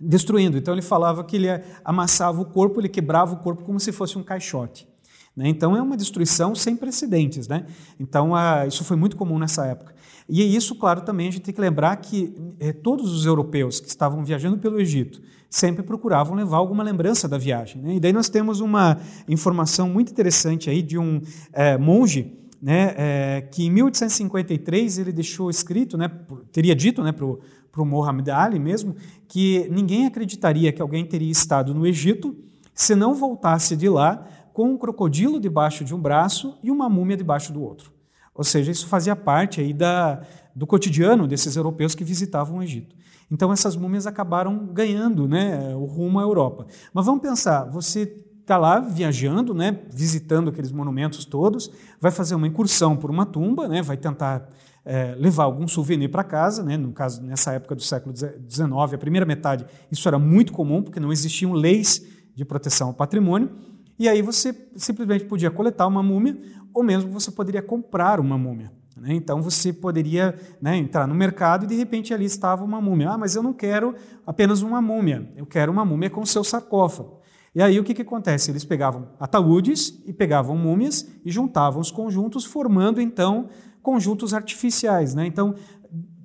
destruindo. 0.00 0.56
Então 0.58 0.74
ele 0.74 0.82
falava 0.82 1.22
que 1.24 1.36
ele 1.36 1.48
amassava 1.84 2.40
o 2.40 2.44
corpo, 2.44 2.80
ele 2.80 2.88
quebrava 2.88 3.34
o 3.34 3.38
corpo 3.38 3.64
como 3.64 3.78
se 3.78 3.92
fosse 3.92 4.18
um 4.18 4.22
caixote. 4.22 4.88
Né? 5.36 5.48
Então 5.48 5.76
é 5.76 5.82
uma 5.82 5.96
destruição 5.96 6.54
sem 6.54 6.74
precedentes. 6.74 7.46
Né? 7.46 7.66
Então 8.00 8.34
a, 8.34 8.66
isso 8.66 8.84
foi 8.84 8.96
muito 8.96 9.16
comum 9.16 9.38
nessa 9.38 9.66
época. 9.66 9.94
E 10.28 10.56
isso, 10.56 10.74
claro, 10.74 11.02
também 11.02 11.28
a 11.28 11.30
gente 11.30 11.42
tem 11.42 11.54
que 11.54 11.60
lembrar 11.60 11.94
que 11.96 12.34
é, 12.58 12.72
todos 12.72 13.12
os 13.12 13.26
europeus 13.26 13.78
que 13.78 13.88
estavam 13.88 14.24
viajando 14.24 14.58
pelo 14.58 14.80
Egito 14.80 15.20
sempre 15.48 15.84
procuravam 15.84 16.34
levar 16.34 16.56
alguma 16.56 16.82
lembrança 16.82 17.28
da 17.28 17.38
viagem. 17.38 17.80
Né? 17.80 17.94
E 17.96 18.00
daí 18.00 18.12
nós 18.12 18.28
temos 18.28 18.60
uma 18.60 18.98
informação 19.28 19.88
muito 19.88 20.10
interessante 20.10 20.68
aí 20.68 20.82
de 20.82 20.98
um 20.98 21.20
é, 21.52 21.78
monge 21.78 22.36
né, 22.60 22.94
é, 22.96 23.40
que 23.52 23.64
em 23.64 23.70
1853 23.70 24.98
ele 24.98 25.12
deixou 25.12 25.48
escrito, 25.48 25.96
né, 25.96 26.10
teria 26.50 26.74
dito 26.74 27.02
né, 27.02 27.12
para 27.12 27.24
o 27.24 27.84
Muhammad 27.84 28.28
Ali 28.30 28.58
mesmo, 28.58 28.96
que 29.28 29.68
ninguém 29.70 30.06
acreditaria 30.06 30.72
que 30.72 30.82
alguém 30.82 31.04
teria 31.04 31.30
estado 31.30 31.74
no 31.74 31.86
Egito 31.86 32.34
se 32.74 32.94
não 32.94 33.14
voltasse 33.14 33.76
de 33.76 33.88
lá 33.88 34.26
com 34.56 34.70
um 34.70 34.78
crocodilo 34.78 35.38
debaixo 35.38 35.84
de 35.84 35.94
um 35.94 35.98
braço 35.98 36.56
e 36.62 36.70
uma 36.70 36.88
múmia 36.88 37.14
debaixo 37.14 37.52
do 37.52 37.62
outro. 37.62 37.92
Ou 38.34 38.42
seja, 38.42 38.72
isso 38.72 38.86
fazia 38.86 39.14
parte 39.14 39.60
aí 39.60 39.74
da, 39.74 40.22
do 40.54 40.66
cotidiano 40.66 41.26
desses 41.26 41.56
europeus 41.56 41.94
que 41.94 42.02
visitavam 42.02 42.56
o 42.56 42.62
Egito. 42.62 42.96
Então 43.30 43.52
essas 43.52 43.76
múmias 43.76 44.06
acabaram 44.06 44.64
ganhando 44.72 45.28
né, 45.28 45.74
o 45.76 45.84
rumo 45.84 46.18
à 46.18 46.22
Europa. 46.22 46.66
Mas 46.94 47.04
vamos 47.04 47.20
pensar, 47.20 47.64
você 47.64 48.10
está 48.40 48.56
lá 48.56 48.80
viajando, 48.80 49.52
né, 49.52 49.78
visitando 49.90 50.48
aqueles 50.48 50.72
monumentos 50.72 51.26
todos, 51.26 51.70
vai 52.00 52.10
fazer 52.10 52.34
uma 52.34 52.46
incursão 52.46 52.96
por 52.96 53.10
uma 53.10 53.26
tumba, 53.26 53.68
né, 53.68 53.82
vai 53.82 53.98
tentar 53.98 54.48
é, 54.86 55.14
levar 55.18 55.44
algum 55.44 55.68
souvenir 55.68 56.10
para 56.10 56.24
casa, 56.24 56.62
né, 56.62 56.78
no 56.78 56.92
caso 56.92 57.22
nessa 57.22 57.52
época 57.52 57.74
do 57.74 57.82
século 57.82 58.16
XIX, 58.16 58.94
a 58.94 58.96
primeira 58.98 59.26
metade, 59.26 59.66
isso 59.92 60.08
era 60.08 60.18
muito 60.18 60.50
comum 60.50 60.82
porque 60.82 60.98
não 60.98 61.12
existiam 61.12 61.52
leis 61.52 62.02
de 62.34 62.42
proteção 62.42 62.88
ao 62.88 62.94
patrimônio. 62.94 63.50
E 63.98 64.08
aí 64.08 64.22
você 64.22 64.54
simplesmente 64.76 65.24
podia 65.24 65.50
coletar 65.50 65.86
uma 65.86 66.02
múmia, 66.02 66.38
ou 66.72 66.82
mesmo 66.82 67.10
você 67.10 67.30
poderia 67.30 67.62
comprar 67.62 68.20
uma 68.20 68.36
múmia. 68.36 68.70
Né? 68.96 69.14
Então 69.14 69.42
você 69.42 69.72
poderia 69.72 70.34
né, 70.60 70.76
entrar 70.76 71.06
no 71.06 71.14
mercado 71.14 71.64
e 71.64 71.68
de 71.68 71.74
repente 71.74 72.14
ali 72.14 72.24
estava 72.24 72.64
uma 72.64 72.80
múmia. 72.80 73.10
Ah, 73.10 73.18
mas 73.18 73.34
eu 73.34 73.42
não 73.42 73.52
quero 73.52 73.94
apenas 74.26 74.62
uma 74.62 74.80
múmia, 74.80 75.30
eu 75.36 75.46
quero 75.46 75.70
uma 75.70 75.84
múmia 75.84 76.10
com 76.10 76.24
seu 76.24 76.42
sarcófago. 76.42 77.20
E 77.54 77.62
aí 77.62 77.80
o 77.80 77.84
que, 77.84 77.94
que 77.94 78.02
acontece? 78.02 78.50
Eles 78.50 78.64
pegavam 78.64 79.08
ataúdes 79.18 80.02
e 80.04 80.12
pegavam 80.12 80.56
múmias 80.56 81.08
e 81.24 81.30
juntavam 81.30 81.80
os 81.80 81.90
conjuntos, 81.90 82.44
formando 82.44 83.00
então 83.00 83.48
conjuntos 83.82 84.34
artificiais. 84.34 85.14
Né? 85.14 85.26
Então 85.26 85.54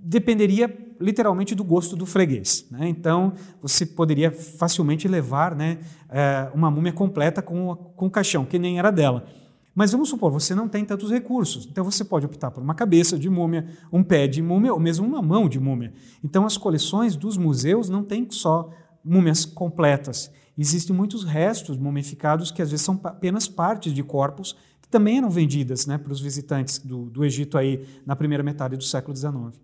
dependeria 0.04 0.68
literalmente 1.02 1.56
do 1.56 1.64
gosto 1.64 1.96
do 1.96 2.06
freguês. 2.06 2.66
Né? 2.70 2.88
Então, 2.88 3.34
você 3.62 3.86
poderia 3.86 4.32
facilmente 4.32 5.08
levar 5.08 5.56
né, 5.56 5.80
eh, 6.10 6.50
uma 6.54 6.70
múmia 6.70 6.94
completa 6.94 7.42
com, 7.42 7.76
com 7.76 8.06
o 8.06 8.12
caixão, 8.12 8.46
que 8.46 8.60
nem 8.60 8.80
era 8.80 8.92
dela. 8.92 9.26
Mas 9.74 9.92
vamos 9.92 10.10
supor, 10.10 10.32
você 10.32 10.54
não 10.54 10.68
tem 10.68 10.84
tantos 10.84 11.10
recursos. 11.10 11.66
Então 11.66 11.84
você 11.84 12.04
pode 12.04 12.26
optar 12.26 12.52
por 12.52 12.62
uma 12.62 12.76
cabeça 12.76 13.18
de 13.18 13.30
múmia, 13.30 13.68
um 13.92 14.04
pé 14.04 14.28
de 14.28 14.42
múmia 14.42 14.74
ou 14.74 14.80
mesmo 14.80 15.08
uma 15.08 15.22
mão 15.22 15.48
de 15.48 15.60
múmia. 15.60 15.94
Então 16.24 16.46
as 16.46 16.58
coleções 16.58 17.16
dos 17.16 17.38
museus 17.38 17.88
não 17.88 18.04
têm 18.04 18.28
só 18.30 18.70
múmias 19.04 19.46
completas. 19.46 20.30
Existem 20.58 20.96
muitos 20.96 21.24
restos 21.24 21.78
mumificados 21.78 22.52
que 22.52 22.62
às 22.62 22.70
vezes 22.70 22.86
são 22.86 23.00
apenas 23.04 23.48
partes 23.48 23.94
de 23.94 24.04
corpos 24.04 24.56
que 24.82 24.90
também 24.90 25.18
eram 25.18 25.30
vendidas 25.30 25.86
né, 25.86 25.98
para 25.98 26.12
os 26.12 26.20
visitantes 26.20 26.80
do, 26.80 27.10
do 27.10 27.24
Egito 27.24 27.58
aí 27.58 27.88
na 28.06 28.16
primeira 28.16 28.44
metade 28.44 28.76
do 28.76 28.84
século 28.84 29.16
XIX. 29.16 29.58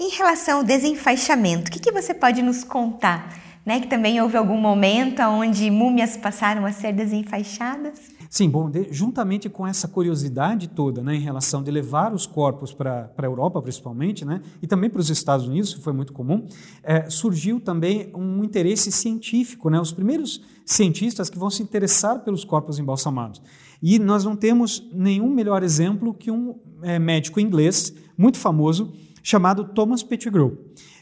Em 0.00 0.08
relação 0.08 0.60
ao 0.60 0.64
desenfaixamento, 0.64 1.68
o 1.68 1.70
que, 1.70 1.78
que 1.78 1.92
você 1.92 2.14
pode 2.14 2.40
nos 2.40 2.64
contar? 2.64 3.38
Né, 3.66 3.80
que 3.80 3.86
também 3.86 4.18
houve 4.22 4.34
algum 4.34 4.56
momento 4.56 5.20
onde 5.20 5.70
múmias 5.70 6.16
passaram 6.16 6.64
a 6.64 6.72
ser 6.72 6.94
desenfaixadas? 6.94 8.00
Sim, 8.30 8.48
bom, 8.48 8.70
de, 8.70 8.88
juntamente 8.90 9.50
com 9.50 9.66
essa 9.66 9.86
curiosidade 9.86 10.68
toda 10.68 11.02
né, 11.02 11.14
em 11.14 11.20
relação 11.20 11.62
de 11.62 11.70
levar 11.70 12.14
os 12.14 12.24
corpos 12.24 12.72
para 12.72 13.10
a 13.14 13.24
Europa, 13.24 13.60
principalmente, 13.60 14.24
né, 14.24 14.40
e 14.62 14.66
também 14.66 14.88
para 14.88 15.00
os 15.00 15.10
Estados 15.10 15.46
Unidos, 15.46 15.74
que 15.74 15.82
foi 15.82 15.92
muito 15.92 16.14
comum, 16.14 16.48
é, 16.82 17.10
surgiu 17.10 17.60
também 17.60 18.10
um 18.14 18.42
interesse 18.42 18.90
científico, 18.90 19.68
né, 19.68 19.78
os 19.78 19.92
primeiros 19.92 20.42
cientistas 20.64 21.28
que 21.28 21.38
vão 21.38 21.50
se 21.50 21.62
interessar 21.62 22.20
pelos 22.20 22.42
corpos 22.42 22.78
embalsamados. 22.78 23.42
E 23.82 23.98
nós 23.98 24.24
não 24.24 24.34
temos 24.34 24.82
nenhum 24.94 25.28
melhor 25.28 25.62
exemplo 25.62 26.14
que 26.14 26.30
um 26.30 26.58
é, 26.82 26.98
médico 26.98 27.38
inglês 27.38 27.92
muito 28.16 28.38
famoso, 28.38 28.92
chamado 29.22 29.64
Thomas 29.64 30.02
Pettigrew. 30.02 30.58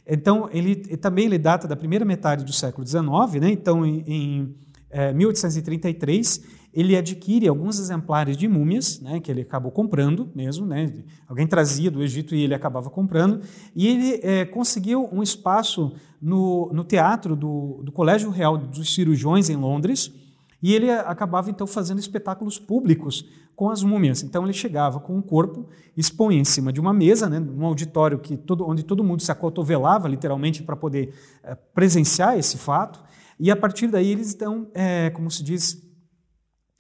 Então, 0.07 0.49
ele 0.53 0.75
também 0.97 1.27
ele 1.27 1.39
data 1.39 1.69
da 1.69 1.77
primeira 1.77 2.05
metade 2.05 2.45
do 2.45 2.53
século 2.53 2.87
XIX, 2.87 3.41
né? 3.41 3.51
então, 3.51 3.85
em, 3.85 4.03
em 4.07 4.55
é, 4.91 5.13
1833, 5.13 6.43
ele 6.73 6.97
adquire 6.97 7.49
alguns 7.49 7.79
exemplares 7.79 8.37
de 8.37 8.47
múmias, 8.47 9.01
né, 9.01 9.21
que 9.21 9.31
ele 9.31 9.41
acabou 9.41 9.73
comprando 9.73 10.31
mesmo, 10.35 10.67
né, 10.67 10.93
alguém 11.27 11.47
trazia 11.47 11.91
do 11.91 12.03
Egito 12.03 12.35
e 12.35 12.43
ele 12.43 12.55
acabava 12.55 12.91
comprando, 12.91 13.41
e 13.75 13.87
ele 13.87 14.21
é, 14.23 14.45
conseguiu 14.45 15.09
um 15.13 15.23
espaço 15.23 15.93
no, 16.21 16.71
no 16.73 16.85
teatro 16.85 17.35
do, 17.35 17.81
do 17.83 17.91
Colégio 17.91 18.31
Real 18.31 18.57
dos 18.57 18.95
Cirurgiões 18.95 19.49
em 19.49 19.57
Londres, 19.57 20.13
e 20.63 20.75
ele 20.75 20.91
acabava 20.91 21.51
então 21.51 21.67
fazendo 21.67 21.99
espetáculos 21.99 22.59
públicos 22.59 23.25
com 23.55 23.71
as 23.71 23.83
múmias. 23.83 24.23
Então 24.23 24.45
ele 24.45 24.53
chegava 24.53 25.01
com 25.01 25.19
o 25.19 25.23
corpo, 25.23 25.69
expunha 25.97 26.39
em 26.39 26.45
cima 26.45 26.73
de 26.73 26.81
uma 26.81 26.93
mesa, 26.93 27.29
né, 27.29 27.41
um 27.41 27.65
auditório 27.65 28.19
que 28.19 28.37
todo, 28.37 28.65
onde 28.67 28.85
todo 28.85 29.03
mundo 29.05 29.23
se 29.23 29.33
acotovelava 29.33 30.09
literalmente 30.09 30.63
para 30.63 30.77
poder 30.77 31.15
é, 31.43 31.55
presenciar 31.55 32.39
esse 32.39 32.57
fato. 32.57 33.03
E 33.39 33.51
a 33.51 33.57
partir 33.57 33.89
daí 33.89 34.11
eles 34.11 34.35
então, 34.35 34.69
é, 34.75 35.11
como 35.11 35.31
se 35.31 35.43
diz, 35.43 35.81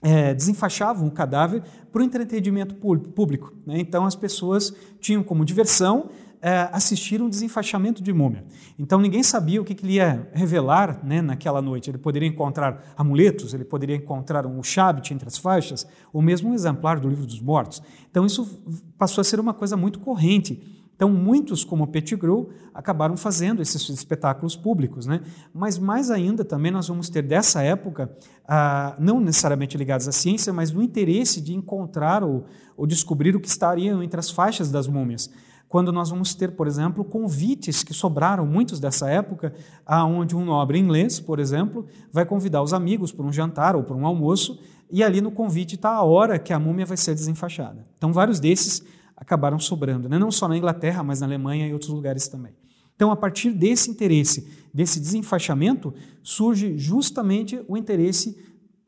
é, 0.02 0.34
desenfaixavam 0.34 1.08
o 1.08 1.10
cadáver 1.10 1.62
para 1.92 2.00
o 2.00 2.04
entretenimento 2.04 2.74
público. 2.76 3.52
Né? 3.66 3.80
Então 3.80 4.04
as 4.04 4.14
pessoas 4.14 4.72
tinham 5.00 5.22
como 5.22 5.44
diversão 5.44 6.10
é, 6.40 6.68
assistir 6.72 7.20
um 7.20 7.29
desenfaixamento 7.29 8.03
de 8.03 8.12
múmia. 8.12 8.44
Então 8.79 9.01
ninguém 9.01 9.22
sabia 9.22 9.61
o 9.61 9.64
que, 9.64 9.74
que 9.74 9.85
ele 9.85 9.94
ia 9.94 10.29
revelar 10.33 11.05
né, 11.05 11.20
naquela 11.20 11.61
noite. 11.61 11.90
Ele 11.90 11.98
poderia 11.98 12.29
encontrar 12.29 12.94
amuletos, 12.96 13.55
ele 13.55 13.64
poderia 13.64 13.96
encontrar 13.96 14.46
um 14.46 14.62
shabit 14.62 15.12
entre 15.12 15.27
as 15.27 15.37
faixas, 15.37 15.87
ou 16.12 16.22
mesmo 16.22 16.51
um 16.51 16.55
exemplar 16.55 17.01
do 17.01 17.09
livro 17.09 17.27
dos 17.27 17.40
mortos. 17.40 17.83
Então 18.11 18.24
isso 18.24 18.62
passou 18.96 19.20
a 19.20 19.24
ser 19.24 19.40
uma 19.40 19.55
coisa 19.55 19.77
muito 19.77 20.01
corrente. 20.01 20.77
Então, 20.94 21.09
muitos, 21.11 21.62
como 21.62 21.87
Pettigrew, 21.87 22.51
acabaram 22.74 23.16
fazendo 23.16 23.62
esses 23.62 23.88
espetáculos 23.88 24.57
públicos. 24.57 25.07
Né? 25.07 25.20
Mas, 25.55 25.79
mais 25.79 26.11
ainda, 26.11 26.44
também 26.44 26.72
nós 26.72 26.88
vamos 26.88 27.09
ter 27.09 27.22
dessa 27.22 27.62
época, 27.62 28.11
ah, 28.48 28.96
não 28.98 29.20
necessariamente 29.20 29.79
ligados 29.79 30.09
à 30.09 30.12
ciência, 30.12 30.53
mas 30.53 30.72
no 30.72 30.83
interesse 30.83 31.40
de 31.40 31.55
encontrar 31.55 32.24
ou, 32.24 32.46
ou 32.77 32.85
descobrir 32.85 33.37
o 33.37 33.40
que 33.40 33.46
estaria 33.46 33.92
entre 34.03 34.18
as 34.18 34.29
faixas 34.29 34.72
das 34.72 34.88
múmias 34.88 35.31
quando 35.68 35.92
nós 35.92 36.09
vamos 36.09 36.35
ter, 36.35 36.52
por 36.52 36.66
exemplo, 36.66 37.04
convites 37.04 37.83
que 37.83 37.92
sobraram, 37.92 38.46
muitos 38.46 38.81
dessa 38.81 39.09
época, 39.11 39.52
aonde 39.85 40.35
um 40.35 40.44
nobre 40.44 40.78
inglês, 40.78 41.20
por 41.20 41.38
exemplo, 41.38 41.87
vai 42.11 42.24
convidar 42.24 42.62
os 42.62 42.72
amigos 42.72 43.12
para 43.12 43.26
um 43.26 43.33
jantar 43.33 43.76
ou 43.76 43.83
para 43.83 43.94
um 43.94 44.07
almoço, 44.07 44.59
e 44.90 45.04
ali 45.04 45.20
no 45.20 45.31
convite 45.31 45.74
está 45.74 45.90
a 45.90 46.02
hora 46.02 46.38
que 46.38 46.52
a 46.52 46.59
múmia 46.59 46.87
vai 46.87 46.96
ser 46.96 47.14
desenfaixada. 47.14 47.85
Então, 47.98 48.12
vários 48.12 48.40
desses 48.40 48.83
acabaram 49.14 49.59
sobrando, 49.59 50.09
né? 50.09 50.18
não 50.18 50.31
só 50.31 50.48
na 50.48 50.57
Inglaterra, 50.57 51.02
mas 51.02 51.20
na 51.20 51.26
Alemanha 51.26 51.66
e 51.68 51.72
outros 51.72 51.90
lugares 51.90 52.28
também. 52.28 52.54
Então, 52.96 53.12
a 53.12 53.16
partir 53.16 53.52
desse 53.52 53.90
interesse, 53.90 54.48
desse 54.72 54.98
desenfaixamento, 54.98 55.92
surge 56.22 56.78
justamente 56.78 57.62
o 57.68 57.76
interesse 57.76 58.37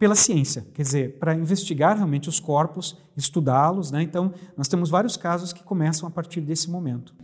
pela 0.00 0.14
ciência, 0.14 0.66
quer 0.72 0.80
dizer, 0.80 1.18
para 1.18 1.34
investigar 1.34 1.94
realmente 1.94 2.26
os 2.26 2.40
corpos, 2.40 2.96
estudá-los. 3.14 3.90
Né? 3.90 4.02
Então, 4.02 4.32
nós 4.56 4.66
temos 4.66 4.88
vários 4.88 5.14
casos 5.14 5.52
que 5.52 5.62
começam 5.62 6.08
a 6.08 6.10
partir 6.10 6.40
desse 6.40 6.70
momento. 6.70 7.14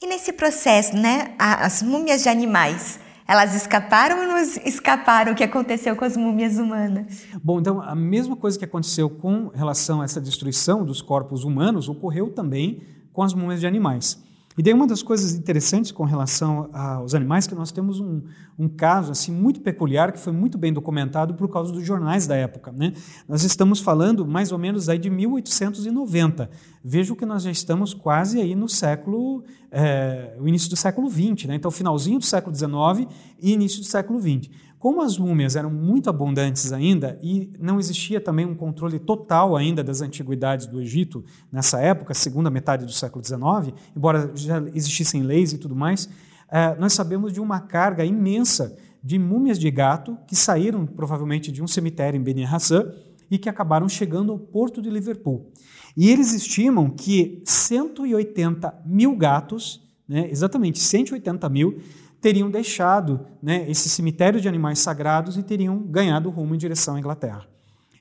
E 0.00 0.06
nesse 0.06 0.32
processo, 0.32 0.96
né, 0.96 1.34
as 1.38 1.82
múmias 1.82 2.22
de 2.22 2.30
animais, 2.30 2.98
elas 3.28 3.54
escaparam 3.54 4.22
ou 4.22 4.26
não 4.26 4.38
escaparam 4.38 5.32
o 5.32 5.34
que 5.34 5.44
aconteceu 5.44 5.94
com 5.94 6.06
as 6.06 6.16
múmias 6.16 6.56
humanas? 6.56 7.26
Bom, 7.44 7.60
então 7.60 7.82
a 7.82 7.94
mesma 7.94 8.34
coisa 8.34 8.58
que 8.58 8.64
aconteceu 8.64 9.10
com 9.10 9.48
relação 9.48 10.00
a 10.00 10.04
essa 10.04 10.22
destruição 10.22 10.86
dos 10.86 11.02
corpos 11.02 11.44
humanos 11.44 11.86
ocorreu 11.86 12.30
também 12.30 12.82
com 13.12 13.22
as 13.22 13.34
múmias 13.34 13.60
de 13.60 13.66
animais. 13.66 14.18
E 14.56 14.62
daí 14.62 14.74
uma 14.74 14.86
das 14.86 15.02
coisas 15.02 15.34
interessantes 15.34 15.90
com 15.90 16.04
relação 16.04 16.68
aos 16.72 17.14
animais 17.14 17.46
que 17.46 17.54
nós 17.54 17.72
temos 17.72 18.00
um, 18.00 18.22
um 18.58 18.68
caso 18.68 19.12
assim 19.12 19.32
muito 19.32 19.60
peculiar 19.60 20.12
que 20.12 20.18
foi 20.18 20.32
muito 20.32 20.58
bem 20.58 20.72
documentado 20.72 21.34
por 21.34 21.48
causa 21.48 21.72
dos 21.72 21.84
jornais 21.84 22.26
da 22.26 22.36
época. 22.36 22.70
Né? 22.72 22.92
Nós 23.28 23.44
estamos 23.44 23.80
falando 23.80 24.26
mais 24.26 24.52
ou 24.52 24.58
menos 24.58 24.88
aí 24.88 24.98
de 24.98 25.08
1890. 25.08 26.50
Vejo 26.84 27.16
que 27.16 27.24
nós 27.24 27.44
já 27.44 27.50
estamos 27.50 27.94
quase 27.94 28.40
aí 28.40 28.54
no 28.54 28.68
século, 28.68 29.44
é, 29.70 30.36
o 30.38 30.46
início 30.46 30.68
do 30.68 30.76
século 30.76 31.08
XX, 31.08 31.46
né? 31.46 31.54
então 31.54 31.70
finalzinho 31.70 32.18
do 32.18 32.24
século 32.24 32.54
XIX 32.54 33.10
e 33.40 33.52
início 33.52 33.80
do 33.80 33.86
século 33.86 34.20
XX. 34.20 34.50
Como 34.82 35.00
as 35.00 35.16
múmias 35.16 35.54
eram 35.54 35.70
muito 35.70 36.10
abundantes 36.10 36.72
ainda 36.72 37.16
e 37.22 37.52
não 37.60 37.78
existia 37.78 38.20
também 38.20 38.44
um 38.44 38.52
controle 38.52 38.98
total 38.98 39.56
ainda 39.56 39.80
das 39.80 40.00
antiguidades 40.00 40.66
do 40.66 40.80
Egito 40.80 41.24
nessa 41.52 41.78
época, 41.80 42.12
segunda 42.14 42.50
metade 42.50 42.84
do 42.84 42.90
século 42.90 43.24
XIX, 43.24 43.78
embora 43.96 44.32
já 44.34 44.60
existissem 44.74 45.22
leis 45.22 45.52
e 45.52 45.58
tudo 45.58 45.76
mais, 45.76 46.08
eh, 46.50 46.74
nós 46.80 46.94
sabemos 46.94 47.32
de 47.32 47.40
uma 47.40 47.60
carga 47.60 48.04
imensa 48.04 48.76
de 49.00 49.20
múmias 49.20 49.56
de 49.56 49.70
gato 49.70 50.18
que 50.26 50.34
saíram 50.34 50.84
provavelmente 50.84 51.52
de 51.52 51.62
um 51.62 51.68
cemitério 51.68 52.18
em 52.18 52.20
Beni 52.20 52.44
Hassan 52.44 52.92
e 53.30 53.38
que 53.38 53.48
acabaram 53.48 53.88
chegando 53.88 54.32
ao 54.32 54.38
porto 54.40 54.82
de 54.82 54.90
Liverpool. 54.90 55.52
E 55.96 56.10
eles 56.10 56.34
estimam 56.34 56.90
que 56.90 57.40
180 57.44 58.82
mil 58.84 59.14
gatos, 59.14 59.80
né, 60.08 60.28
exatamente 60.28 60.80
180 60.80 61.48
mil, 61.48 61.78
teriam 62.22 62.48
deixado 62.48 63.26
né, 63.42 63.68
esse 63.68 63.88
cemitério 63.88 64.40
de 64.40 64.48
animais 64.48 64.78
sagrados 64.78 65.36
e 65.36 65.42
teriam 65.42 65.78
ganhado 65.82 66.30
rumo 66.30 66.54
em 66.54 66.58
direção 66.58 66.94
à 66.94 66.98
Inglaterra. 67.00 67.46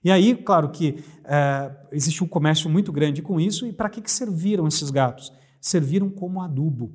E 0.04 0.12
aí, 0.12 0.36
claro 0.36 0.70
que 0.70 1.04
é, 1.26 1.72
existe 1.92 2.24
um 2.24 2.28
comércio 2.28 2.70
muito 2.70 2.92
grande 2.92 3.22
com 3.22 3.40
isso, 3.40 3.66
e 3.66 3.74
para 3.74 3.90
que, 3.90 4.00
que 4.00 4.12
serviram 4.12 4.68
esses 4.68 4.92
gatos? 4.92 5.34
Serviram 5.60 6.10
como 6.10 6.40
adubo. 6.40 6.94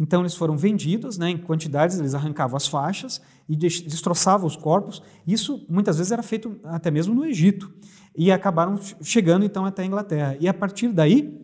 Então, 0.00 0.22
eles 0.22 0.34
foram 0.34 0.56
vendidos 0.56 1.18
né, 1.18 1.30
em 1.30 1.36
quantidades, 1.36 1.98
eles 1.98 2.14
arrancavam 2.14 2.56
as 2.56 2.66
faixas 2.66 3.20
e 3.46 3.54
destroçavam 3.54 4.46
os 4.46 4.56
corpos. 4.56 5.02
Isso 5.26 5.66
muitas 5.68 5.98
vezes 5.98 6.10
era 6.10 6.22
feito 6.22 6.58
até 6.64 6.90
mesmo 6.90 7.14
no 7.14 7.24
Egito. 7.24 7.72
E 8.16 8.32
acabaram 8.32 8.78
chegando 9.02 9.44
então 9.44 9.64
até 9.64 9.82
a 9.82 9.86
Inglaterra. 9.86 10.36
E 10.40 10.48
a 10.48 10.54
partir 10.54 10.88
daí, 10.88 11.38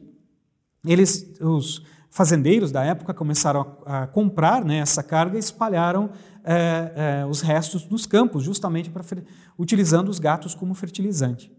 eles, 0.86 1.34
os, 1.40 1.82
fazendeiros 2.10 2.70
da 2.70 2.84
época 2.84 3.14
começaram 3.14 3.78
a, 3.84 4.02
a 4.02 4.06
comprar 4.06 4.64
né, 4.64 4.78
essa 4.78 5.02
carga 5.02 5.36
e 5.36 5.40
espalharam 5.40 6.10
é, 6.44 7.20
é, 7.22 7.26
os 7.26 7.40
restos 7.40 7.88
nos 7.88 8.06
campos, 8.06 8.42
justamente 8.42 8.90
para 8.90 9.04
utilizando 9.58 10.08
os 10.08 10.18
gatos 10.18 10.54
como 10.54 10.74
fertilizante. 10.74 11.52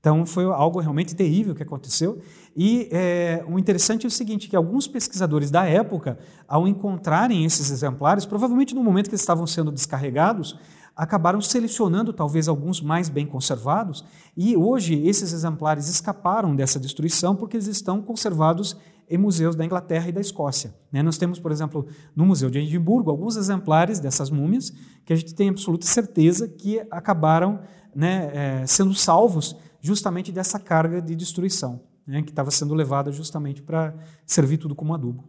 Então 0.00 0.24
foi 0.24 0.44
algo 0.44 0.80
realmente 0.80 1.14
terrível 1.14 1.54
que 1.54 1.62
aconteceu. 1.62 2.22
E 2.56 2.88
é, 2.90 3.44
o 3.46 3.58
interessante 3.58 4.06
é 4.06 4.08
o 4.08 4.10
seguinte, 4.10 4.48
que 4.48 4.56
alguns 4.56 4.86
pesquisadores 4.86 5.50
da 5.50 5.66
época, 5.66 6.18
ao 6.48 6.66
encontrarem 6.66 7.44
esses 7.44 7.70
exemplares, 7.70 8.24
provavelmente 8.24 8.74
no 8.74 8.82
momento 8.82 9.08
que 9.08 9.14
eles 9.14 9.20
estavam 9.20 9.46
sendo 9.46 9.70
descarregados, 9.70 10.58
acabaram 10.96 11.40
selecionando 11.40 12.12
talvez 12.12 12.48
alguns 12.48 12.80
mais 12.80 13.08
bem 13.08 13.26
conservados, 13.26 14.04
e 14.36 14.56
hoje 14.56 14.94
esses 15.06 15.32
exemplares 15.32 15.88
escaparam 15.88 16.56
dessa 16.56 16.80
destruição 16.80 17.36
porque 17.36 17.56
eles 17.56 17.66
estão 17.66 18.02
conservados 18.02 18.76
em 19.10 19.18
museus 19.18 19.56
da 19.56 19.64
Inglaterra 19.64 20.08
e 20.08 20.12
da 20.12 20.20
Escócia. 20.20 20.72
Né? 20.92 21.02
Nós 21.02 21.18
temos, 21.18 21.40
por 21.40 21.50
exemplo, 21.50 21.86
no 22.14 22.24
Museu 22.24 22.48
de 22.48 22.60
Edimburgo, 22.60 23.10
alguns 23.10 23.36
exemplares 23.36 23.98
dessas 23.98 24.30
múmias 24.30 24.72
que 25.04 25.12
a 25.12 25.16
gente 25.16 25.34
tem 25.34 25.48
absoluta 25.48 25.84
certeza 25.84 26.48
que 26.48 26.80
acabaram 26.90 27.60
né, 27.92 28.30
é, 28.32 28.66
sendo 28.66 28.94
salvos 28.94 29.56
justamente 29.80 30.30
dessa 30.30 30.60
carga 30.60 31.02
de 31.02 31.16
destruição, 31.16 31.82
né, 32.06 32.22
que 32.22 32.30
estava 32.30 32.52
sendo 32.52 32.72
levada 32.72 33.10
justamente 33.10 33.60
para 33.60 33.94
servir 34.24 34.58
tudo 34.58 34.76
como 34.76 34.94
adubo. 34.94 35.28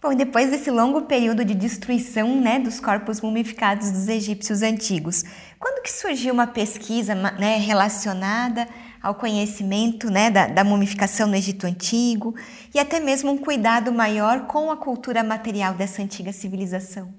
Bom, 0.00 0.14
depois 0.14 0.50
desse 0.50 0.70
longo 0.70 1.02
período 1.02 1.44
de 1.44 1.54
destruição 1.54 2.40
né, 2.40 2.58
dos 2.58 2.78
corpos 2.80 3.20
mumificados 3.20 3.90
dos 3.90 4.08
egípcios 4.08 4.62
antigos, 4.62 5.24
quando 5.58 5.82
que 5.82 5.90
surgiu 5.90 6.32
uma 6.32 6.46
pesquisa 6.46 7.14
né, 7.14 7.56
relacionada 7.56 8.66
ao 9.04 9.14
conhecimento 9.14 10.10
né, 10.10 10.30
da, 10.30 10.46
da 10.46 10.64
mumificação 10.64 11.28
no 11.28 11.36
Egito 11.36 11.66
Antigo 11.66 12.34
e 12.74 12.78
até 12.78 12.98
mesmo 12.98 13.30
um 13.30 13.36
cuidado 13.36 13.92
maior 13.92 14.46
com 14.46 14.70
a 14.70 14.76
cultura 14.78 15.22
material 15.22 15.74
dessa 15.74 16.00
antiga 16.00 16.32
civilização? 16.32 17.12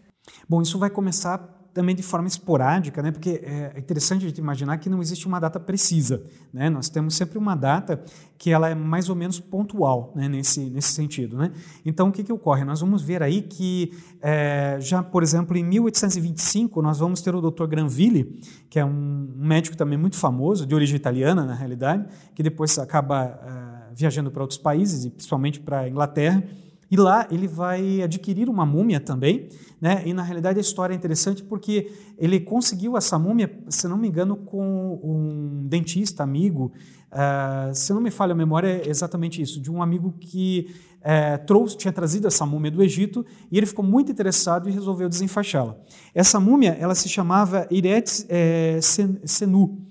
Bom, 0.50 0.64
isso 0.64 0.80
vai 0.80 0.90
começar 0.90 1.38
também 1.76 1.94
de 1.94 2.02
forma 2.02 2.26
esporádica, 2.26 3.04
né? 3.04 3.12
porque 3.12 3.42
é 3.44 3.78
interessante 3.78 4.24
a 4.24 4.30
gente 4.30 4.38
imaginar 4.38 4.78
que 4.78 4.88
não 4.88 5.02
existe 5.02 5.28
uma 5.28 5.42
data 5.42 5.60
precisa. 5.60 6.24
Né? 6.54 6.70
Nós 6.70 6.88
temos 6.88 7.16
sempre 7.16 7.38
uma 7.38 7.54
data 7.54 8.02
que 8.38 8.50
ela 8.50 8.70
é 8.70 8.74
mais 8.74 9.10
ou 9.10 9.16
menos 9.16 9.42
pontual 9.42 10.14
né? 10.16 10.30
nesse, 10.30 10.70
nesse 10.70 10.94
sentido. 10.94 11.38
Né? 11.38 11.52
Então, 11.86 12.08
o 12.08 12.12
que, 12.14 12.24
que 12.24 12.32
ocorre? 12.32 12.64
Nós 12.64 12.80
vamos 12.80 13.02
ver 13.02 13.22
aí 13.22 13.42
que, 13.42 13.92
é, 14.22 14.78
já, 14.80 15.04
por 15.04 15.22
exemplo, 15.22 15.58
em 15.58 15.66
1825, 15.66 16.82
nós 16.82 16.98
vamos 16.98 17.20
ter 17.20 17.36
o 17.36 17.42
Dr. 17.42 17.66
Granville, 17.66 18.40
que 18.70 18.80
é 18.80 18.86
um 18.86 19.34
médico 19.36 19.76
também 19.76 19.98
muito 19.98 20.16
famoso, 20.16 20.66
de 20.66 20.74
origem 20.74 20.96
italiana, 20.96 21.44
na 21.44 21.56
realidade, 21.56 22.08
que 22.34 22.42
depois 22.42 22.80
acaba 22.80 23.26
é, 23.26 23.94
viajando 23.94 24.32
para 24.32 24.42
outros 24.42 24.58
países, 24.58 25.04
e 25.04 25.10
principalmente 25.10 25.60
para 25.60 25.82
a 25.82 25.90
Inglaterra, 25.90 26.42
e 26.90 26.96
lá 26.96 27.28
ele 27.32 27.48
vai 27.48 28.02
adquirir 28.02 28.50
uma 28.50 28.66
múmia 28.66 29.00
também, 29.00 29.50
né? 29.82 30.04
E 30.06 30.14
na 30.14 30.22
realidade 30.22 30.60
a 30.60 30.62
história 30.62 30.94
é 30.94 30.96
interessante 30.98 31.44
porque 31.44 31.92
ele 32.18 32.40
conseguiu 32.40 32.96
essa 32.96 33.18
múmia, 33.18 33.52
se 33.70 33.88
não 33.88 33.98
me 33.98 34.08
engano, 34.08 34.36
com 34.36 35.00
um 35.04 35.68
dentista 35.68 36.24
amigo. 36.24 36.72
Uh, 37.12 37.74
se 37.74 37.94
não 37.94 38.02
me 38.02 38.12
falha 38.12 38.34
a 38.34 38.36
memória, 38.36 38.68
é 38.68 38.90
exatamente 38.90 39.42
isso, 39.42 39.62
de 39.62 39.72
um 39.72 39.82
amigo 39.82 40.14
que 40.20 40.76
uh, 41.00 41.46
trouxe, 41.46 41.78
tinha 41.78 41.92
trazido 41.92 42.28
essa 42.28 42.46
múmia 42.46 42.70
do 42.70 42.84
Egito 42.84 43.26
e 43.52 43.58
ele 43.58 43.66
ficou 43.66 43.86
muito 43.86 44.12
interessado 44.12 44.68
e 44.70 44.72
resolveu 44.72 45.08
desenfaixá-la. 45.08 45.78
Essa 46.14 46.40
múmia, 46.40 46.78
ela 46.80 46.94
se 46.94 47.08
chamava 47.08 47.68
Iret 47.72 48.26
eh, 48.30 48.80
Senu 48.82 49.82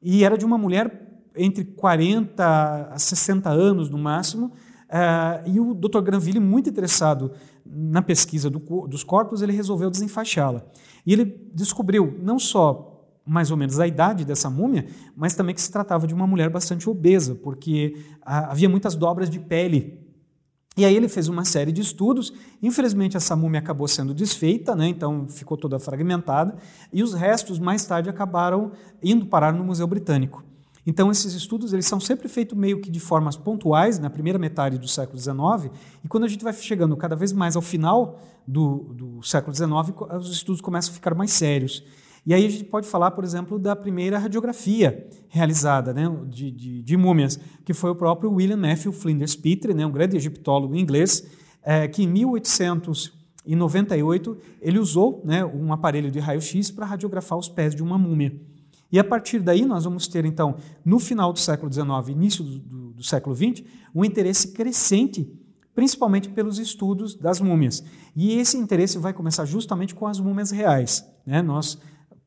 e 0.00 0.24
era 0.24 0.38
de 0.38 0.44
uma 0.44 0.58
mulher 0.58 1.02
entre 1.36 1.64
40 1.64 2.88
a 2.92 2.98
60 2.98 3.48
anos 3.50 3.88
no 3.88 3.98
máximo, 3.98 4.52
Uh, 4.92 5.48
e 5.48 5.58
o 5.58 5.72
Dr. 5.72 6.00
Granville, 6.00 6.38
muito 6.38 6.68
interessado 6.68 7.32
na 7.64 8.02
pesquisa 8.02 8.50
do, 8.50 8.58
dos 8.86 9.02
corpos, 9.02 9.40
ele 9.40 9.52
resolveu 9.52 9.88
desenfaixá-la. 9.88 10.62
E 11.06 11.14
ele 11.14 11.24
descobriu 11.54 12.18
não 12.20 12.38
só 12.38 12.90
mais 13.24 13.50
ou 13.50 13.56
menos 13.56 13.80
a 13.80 13.86
idade 13.86 14.24
dessa 14.24 14.50
múmia, 14.50 14.86
mas 15.16 15.34
também 15.34 15.54
que 15.54 15.62
se 15.62 15.72
tratava 15.72 16.06
de 16.06 16.12
uma 16.12 16.26
mulher 16.26 16.50
bastante 16.50 16.90
obesa, 16.90 17.34
porque 17.36 17.94
uh, 18.18 18.50
havia 18.50 18.68
muitas 18.68 18.94
dobras 18.94 19.30
de 19.30 19.40
pele. 19.40 19.98
E 20.76 20.84
aí 20.84 20.94
ele 20.94 21.08
fez 21.08 21.26
uma 21.28 21.44
série 21.44 21.72
de 21.72 21.80
estudos. 21.80 22.32
Infelizmente, 22.62 23.16
essa 23.16 23.34
múmia 23.34 23.60
acabou 23.60 23.88
sendo 23.88 24.12
desfeita, 24.12 24.74
né? 24.76 24.88
então 24.88 25.26
ficou 25.26 25.56
toda 25.56 25.78
fragmentada, 25.78 26.56
e 26.92 27.02
os 27.02 27.14
restos, 27.14 27.58
mais 27.58 27.86
tarde, 27.86 28.10
acabaram 28.10 28.72
indo 29.02 29.24
parar 29.24 29.52
no 29.52 29.64
Museu 29.64 29.86
Britânico. 29.86 30.44
Então, 30.86 31.10
esses 31.10 31.34
estudos 31.34 31.72
eles 31.72 31.86
são 31.86 32.00
sempre 32.00 32.28
feitos 32.28 32.58
meio 32.58 32.80
que 32.80 32.90
de 32.90 32.98
formas 32.98 33.36
pontuais, 33.36 33.98
na 33.98 34.10
primeira 34.10 34.38
metade 34.38 34.78
do 34.78 34.88
século 34.88 35.18
XIX, 35.18 35.70
e 36.04 36.08
quando 36.08 36.24
a 36.24 36.28
gente 36.28 36.42
vai 36.42 36.52
chegando 36.52 36.96
cada 36.96 37.14
vez 37.14 37.32
mais 37.32 37.54
ao 37.54 37.62
final 37.62 38.20
do, 38.46 38.92
do 38.92 39.22
século 39.22 39.54
XIX, 39.54 39.70
os 40.18 40.32
estudos 40.32 40.60
começam 40.60 40.90
a 40.90 40.94
ficar 40.94 41.14
mais 41.14 41.30
sérios. 41.30 41.84
E 42.24 42.32
aí 42.32 42.46
a 42.46 42.48
gente 42.48 42.62
pode 42.64 42.86
falar, 42.86 43.10
por 43.12 43.24
exemplo, 43.24 43.58
da 43.58 43.74
primeira 43.74 44.16
radiografia 44.16 45.08
realizada 45.28 45.92
né, 45.92 46.08
de, 46.28 46.52
de, 46.52 46.80
de 46.82 46.96
múmias, 46.96 47.36
que 47.64 47.74
foi 47.74 47.90
o 47.90 47.96
próprio 47.96 48.32
William 48.32 48.56
Matthew 48.56 48.92
Flinders 48.92 49.34
Petrie, 49.34 49.74
né, 49.74 49.84
um 49.84 49.90
grande 49.90 50.16
egiptólogo 50.16 50.76
inglês, 50.76 51.26
é, 51.64 51.88
que 51.88 52.04
em 52.04 52.06
1898 52.06 54.38
ele 54.60 54.78
usou 54.78 55.20
né, 55.24 55.44
um 55.44 55.72
aparelho 55.72 56.12
de 56.12 56.20
raio-x 56.20 56.70
para 56.70 56.86
radiografar 56.86 57.36
os 57.38 57.48
pés 57.48 57.74
de 57.74 57.82
uma 57.82 57.98
múmia. 57.98 58.32
E 58.92 58.98
a 58.98 59.04
partir 59.04 59.40
daí 59.40 59.64
nós 59.64 59.84
vamos 59.84 60.06
ter, 60.06 60.26
então, 60.26 60.56
no 60.84 60.98
final 60.98 61.32
do 61.32 61.38
século 61.38 61.72
XIX, 61.72 62.08
início 62.08 62.44
do, 62.44 62.58
do, 62.58 62.92
do 62.92 63.02
século 63.02 63.34
XX, 63.34 63.64
um 63.94 64.04
interesse 64.04 64.52
crescente, 64.52 65.32
principalmente 65.74 66.28
pelos 66.28 66.58
estudos 66.58 67.14
das 67.14 67.40
múmias. 67.40 67.82
E 68.14 68.34
esse 68.34 68.58
interesse 68.58 68.98
vai 68.98 69.14
começar 69.14 69.46
justamente 69.46 69.94
com 69.94 70.06
as 70.06 70.20
múmias 70.20 70.50
reais. 70.50 71.02
Né? 71.26 71.40
Nós 71.40 71.78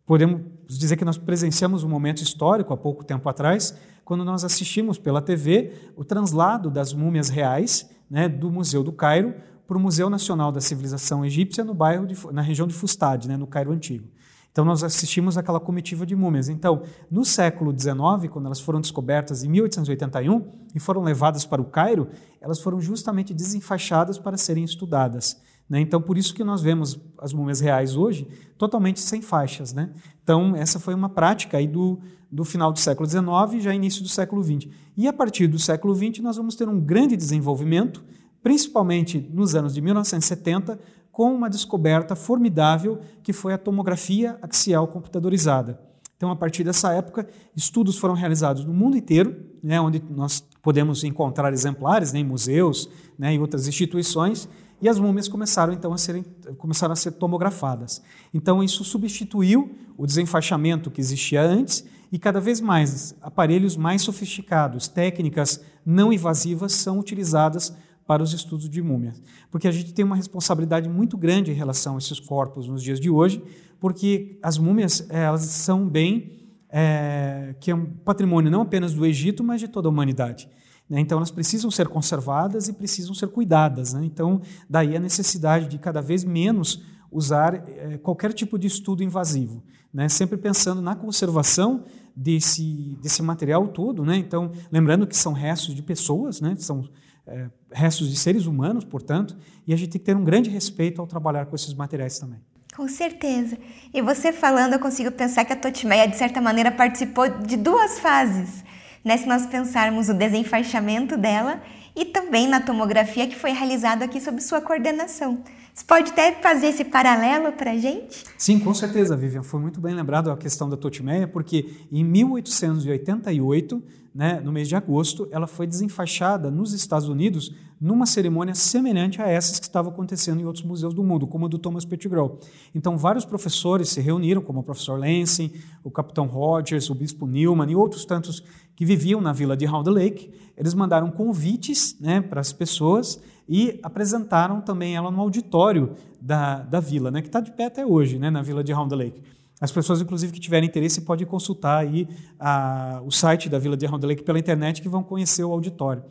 podemos 0.08 0.42
dizer 0.68 0.98
que 0.98 1.06
nós 1.06 1.20
presenciamos 1.20 1.84
um 1.84 1.90
momento 1.90 2.24
histórico 2.24 2.74
há 2.74 2.78
pouco 2.78 3.04
tempo 3.04 3.30
atrás, 3.30 3.76
quando 4.04 4.26
nós 4.26 4.44
assistimos 4.44 4.98
pela 4.98 5.22
TV 5.22 5.74
o 5.96 6.04
translado 6.04 6.72
das 6.72 6.94
múmias 6.94 7.30
reais 7.30 7.90
né, 8.10 8.28
do 8.28 8.52
Museu 8.52 8.84
do 8.84 8.92
Cairo 8.92 9.36
para 9.68 9.78
o 9.78 9.80
Museu 9.80 10.10
Nacional 10.10 10.52
da 10.52 10.62
Civilização 10.62 11.26
Egípcia 11.26 11.64
no 11.64 11.74
bairro 11.74 12.06
de, 12.06 12.16
na 12.32 12.42
região 12.42 12.68
de 12.68 12.74
Fustad, 12.74 13.28
né, 13.28 13.36
no 13.38 13.48
Cairo 13.48 13.72
Antigo. 13.72 14.08
Então, 14.56 14.64
nós 14.64 14.86
assistimos 14.86 15.38
aquela 15.38 15.60
comitiva 15.60 16.06
de 16.06 16.16
múmias. 16.16 16.48
Então, 16.48 16.84
no 17.12 17.26
século 17.26 17.78
XIX, 17.78 18.32
quando 18.32 18.46
elas 18.46 18.62
foram 18.62 18.80
descobertas 18.80 19.44
em 19.44 19.50
1881 19.50 20.48
e 20.74 20.80
foram 20.80 21.04
levadas 21.04 21.44
para 21.44 21.62
o 21.62 21.66
Cairo, 21.66 22.08
elas 22.40 22.62
foram 22.62 22.80
justamente 22.80 23.34
desenfaixadas 23.34 24.18
para 24.18 24.38
serem 24.38 24.64
estudadas. 24.64 25.42
Né? 25.70 25.82
Então, 25.82 26.02
por 26.02 26.18
isso 26.18 26.34
que 26.34 26.42
nós 26.42 26.62
vemos 26.62 26.98
as 27.18 27.34
múmias 27.34 27.60
reais 27.60 27.98
hoje 27.98 28.30
totalmente 28.58 29.02
sem 29.02 29.22
faixas. 29.22 29.74
Né? 29.74 29.90
Então, 30.24 30.56
essa 30.56 30.80
foi 30.80 30.94
uma 30.94 31.10
prática 31.10 31.58
aí 31.58 31.68
do, 31.68 32.00
do 32.32 32.46
final 32.46 32.72
do 32.72 32.80
século 32.80 33.10
XIX 33.10 33.26
e 33.56 33.60
já 33.60 33.76
início 33.76 34.02
do 34.02 34.08
século 34.08 34.42
XX. 34.42 34.70
E 34.96 35.06
a 35.06 35.12
partir 35.12 35.48
do 35.48 35.60
século 35.60 35.94
XX, 35.94 36.20
nós 36.22 36.38
vamos 36.38 36.56
ter 36.56 36.70
um 36.70 36.80
grande 36.80 37.18
desenvolvimento, 37.18 38.06
principalmente 38.42 39.20
nos 39.34 39.54
anos 39.54 39.74
de 39.74 39.82
1970, 39.82 40.80
com 41.16 41.34
uma 41.34 41.50
descoberta 41.50 42.14
formidável 42.14 43.00
que 43.24 43.32
foi 43.32 43.54
a 43.54 43.58
tomografia 43.58 44.38
axial 44.42 44.86
computadorizada. 44.86 45.80
Então, 46.18 46.30
a 46.30 46.36
partir 46.36 46.66
dessa 46.66 46.92
época, 46.92 47.26
estudos 47.56 47.98
foram 47.98 48.14
realizados 48.14 48.66
no 48.66 48.74
mundo 48.74 48.98
inteiro, 48.98 49.34
né, 49.64 49.80
onde 49.80 50.04
nós 50.10 50.46
podemos 50.62 51.06
encontrar 51.06 51.54
exemplares 51.54 52.12
né, 52.12 52.20
em 52.20 52.24
museus 52.26 52.90
né, 53.18 53.34
em 53.34 53.40
outras 53.40 53.66
instituições, 53.66 54.50
e 54.82 54.90
as 54.90 55.00
múmias 55.00 55.30
começaram 55.30 55.72
então 55.72 55.94
a 55.94 55.98
serem 55.98 56.22
começaram 56.58 56.92
a 56.92 56.98
ser 56.98 57.12
tomografadas. 57.12 58.02
Então 58.34 58.62
isso 58.62 58.84
substituiu 58.84 59.74
o 59.98 60.06
desenfaixamento 60.06 60.92
que 60.92 61.00
existia 61.00 61.42
antes 61.42 61.86
e 62.12 62.20
cada 62.20 62.42
vez 62.42 62.60
mais 62.60 63.16
aparelhos 63.22 63.78
mais 63.78 64.02
sofisticados, 64.02 64.90
técnicas 64.90 65.64
não 65.86 66.12
invasivas 66.12 66.74
são 66.74 67.00
utilizadas 67.00 67.74
para 68.08 68.22
os 68.22 68.34
estudos 68.34 68.70
de 68.70 68.82
múmias. 68.82 69.22
Porque 69.50 69.68
a 69.68 69.72
gente 69.72 69.94
tem 69.94 70.06
uma 70.06 70.16
responsabilidade 70.16 70.88
muito 70.88 71.18
grande 71.18 71.52
em 71.52 71.56
relação 71.56 71.96
a 71.96 71.98
esses 71.98 72.20
corpos 72.20 72.68
nos 72.68 72.84
dias 72.84 73.00
de 73.00 73.10
hoje, 73.10 73.44
porque 73.80 74.38
as 74.42 74.58
múmias 74.58 75.08
elas 75.10 75.42
são 75.42 75.88
bem 75.88 76.46
é, 76.70 77.56
que 77.60 77.72
é 77.72 77.76
um 77.76 77.86
patrimônio 77.86 78.52
não 78.52 78.62
apenas 78.62 78.94
do 78.94 79.06
Egito, 79.06 79.44
mas 79.44 79.62
de 79.62 79.68
toda 79.68 79.88
a 79.88 79.92
humanidade. 79.92 80.50
Né? 80.90 81.00
Então, 81.00 81.18
elas 81.18 81.32
precisam 81.32 81.72
ser 81.72 81.88
conservadas 81.88 82.68
e 82.68 82.74
precisam 82.74 83.14
ser 83.14 83.28
cuidadas. 83.28 83.94
Né? 83.94 84.06
Então, 84.06 84.42
daí 84.70 84.96
a 84.96 85.00
necessidade 85.00 85.68
de 85.68 85.78
cada 85.78 86.02
vez 86.02 86.24
menos 86.24 86.84
usar 87.12 87.56
é, 87.56 87.98
qualquer 87.98 88.34
tipo 88.34 88.60
de 88.60 88.68
estudo 88.68 89.04
invasivo, 89.04 89.64
né? 89.94 90.10
sempre 90.10 90.38
pensando 90.38 90.82
na 90.82 90.96
conservação 90.96 91.86
desse, 92.16 92.98
desse 93.02 93.22
material 93.22 93.68
todo. 93.70 94.04
Né? 94.04 94.18
Então, 94.18 94.52
lembrando 94.72 95.08
que 95.08 95.16
são 95.16 95.34
restos 95.34 95.74
de 95.74 95.82
pessoas, 95.82 96.42
né? 96.42 96.56
são 96.58 96.88
é, 97.26 97.50
restos 97.76 98.10
de 98.10 98.18
seres 98.18 98.46
humanos, 98.46 98.86
portanto, 98.86 99.36
e 99.68 99.74
a 99.74 99.78
gente 99.78 99.92
tem 99.92 100.00
que 100.00 100.06
ter 100.06 100.16
um 100.16 100.24
grande 100.24 100.50
respeito 100.50 101.02
ao 101.02 101.08
trabalhar 101.08 101.46
com 101.46 101.56
esses 101.56 101.74
materiais 101.74 102.18
também. 102.18 102.40
Com 102.76 102.88
certeza. 102.88 103.58
E 103.94 104.02
você 104.02 104.34
falando, 104.34 104.74
eu 104.74 104.80
consigo 104.80 105.12
pensar 105.12 105.46
que 105.46 105.54
a 105.54 105.56
Totimeia, 105.56 106.08
de 106.08 106.18
certa 106.18 106.42
maneira, 106.42 106.72
participou 106.72 107.30
de 107.30 107.56
duas 107.56 108.00
fases. 108.00 108.64
Né? 109.04 109.18
Se 109.18 109.28
nós 109.28 109.46
pensarmos 109.46 110.10
o 110.10 110.14
desenfaixamento 110.14 111.18
dela 111.18 111.62
e 111.96 112.06
também 112.06 112.48
na 112.48 112.60
tomografia 112.60 113.28
que 113.28 113.36
foi 113.36 113.52
realizada 113.52 114.06
aqui 114.06 114.20
sob 114.20 114.42
sua 114.42 114.62
coordenação. 114.62 115.44
Você 115.74 115.84
pode 115.86 116.12
até 116.12 116.34
fazer 116.34 116.68
esse 116.68 116.86
paralelo 116.86 117.52
para 117.52 117.72
a 117.72 117.78
gente? 117.78 118.24
Sim, 118.38 118.60
com 118.60 118.74
certeza, 118.74 119.16
Vivian. 119.16 119.44
Foi 119.44 119.60
muito 119.60 119.80
bem 119.80 119.94
lembrado 119.94 120.32
a 120.32 120.38
questão 120.38 120.70
da 120.70 120.78
Totimeia, 120.78 121.28
porque 121.28 121.74
em 121.92 122.04
1888 122.04 123.84
né, 124.16 124.40
no 124.40 124.50
mês 124.50 124.70
de 124.70 124.78
agosto, 124.78 125.28
ela 125.30 125.46
foi 125.46 125.68
desenfaixada 125.68 126.50
nos 126.50 126.72
Estados 126.72 127.10
Unidos 127.10 127.54
numa 127.82 128.06
cerimônia 128.06 128.56
semelhante 128.56 129.22
a 129.22 129.28
essas 129.28 129.60
que 129.60 129.66
estavam 129.66 129.92
acontecendo 129.92 130.40
em 130.40 130.46
outros 130.46 130.64
museus 130.64 130.94
do 130.94 131.04
mundo, 131.04 131.28
como 131.28 131.48
o 131.48 131.50
do 131.50 131.60
Thomas 131.60 131.84
Pettigrew. 131.84 132.40
Então, 132.74 132.98
vários 132.98 133.26
professores 133.26 133.90
se 133.90 134.00
reuniram, 134.00 134.42
como 134.42 134.62
o 134.62 134.64
professor 134.64 134.98
Lansing, 134.98 135.52
o 135.84 135.92
capitão 135.92 136.28
Rogers, 136.28 136.90
o 136.90 136.96
bispo 136.96 137.28
Newman 137.28 137.70
e 137.70 137.76
outros 137.76 138.06
tantos 138.06 138.42
que 138.76 138.86
viviam 138.86 139.22
na 139.22 139.32
vila 139.32 139.56
de 139.56 139.66
Round 139.66 139.90
Lake. 139.90 140.32
Eles 140.58 140.74
mandaram 140.74 141.10
convites 141.10 141.98
né, 142.00 142.22
para 142.22 142.42
as 142.42 142.52
pessoas 142.52 143.20
e 143.48 143.80
apresentaram 143.84 144.60
também 144.62 144.96
ela 144.96 145.12
no 145.12 145.22
auditório 145.22 145.96
da, 146.20 146.60
da 146.60 146.80
vila, 146.80 147.12
né, 147.12 147.22
que 147.22 147.28
está 147.28 147.40
de 147.40 147.52
pé 147.52 147.66
até 147.66 147.86
hoje, 147.86 148.18
né, 148.18 148.30
na 148.30 148.42
vila 148.42 148.64
de 148.64 148.74
Round 148.74 148.94
Lake. 148.94 149.22
As 149.62 149.72
pessoas, 149.72 150.02
inclusive, 150.02 150.34
que 150.34 150.40
tiverem 150.40 150.68
interesse, 150.68 151.02
podem 151.02 151.26
consultar 151.26 151.78
aí 151.78 152.08
a, 152.38 153.02
o 153.06 153.12
site 153.12 153.48
da 153.48 153.58
Vila 153.58 153.78
de 153.78 153.86
Round 153.86 154.06
Lake 154.06 154.24
pela 154.24 154.38
internet, 154.38 154.82
que 154.82 154.90
vão 154.90 155.02
conhecer 155.02 155.46
o 155.46 155.52
auditório. 155.52 156.04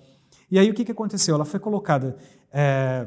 E 0.50 0.58
aí 0.58 0.70
o 0.70 0.74
que, 0.74 0.84
que 0.84 0.92
aconteceu? 0.92 1.34
Ela 1.34 1.44
foi 1.44 1.60
colocada 1.60 2.16
é, 2.50 3.06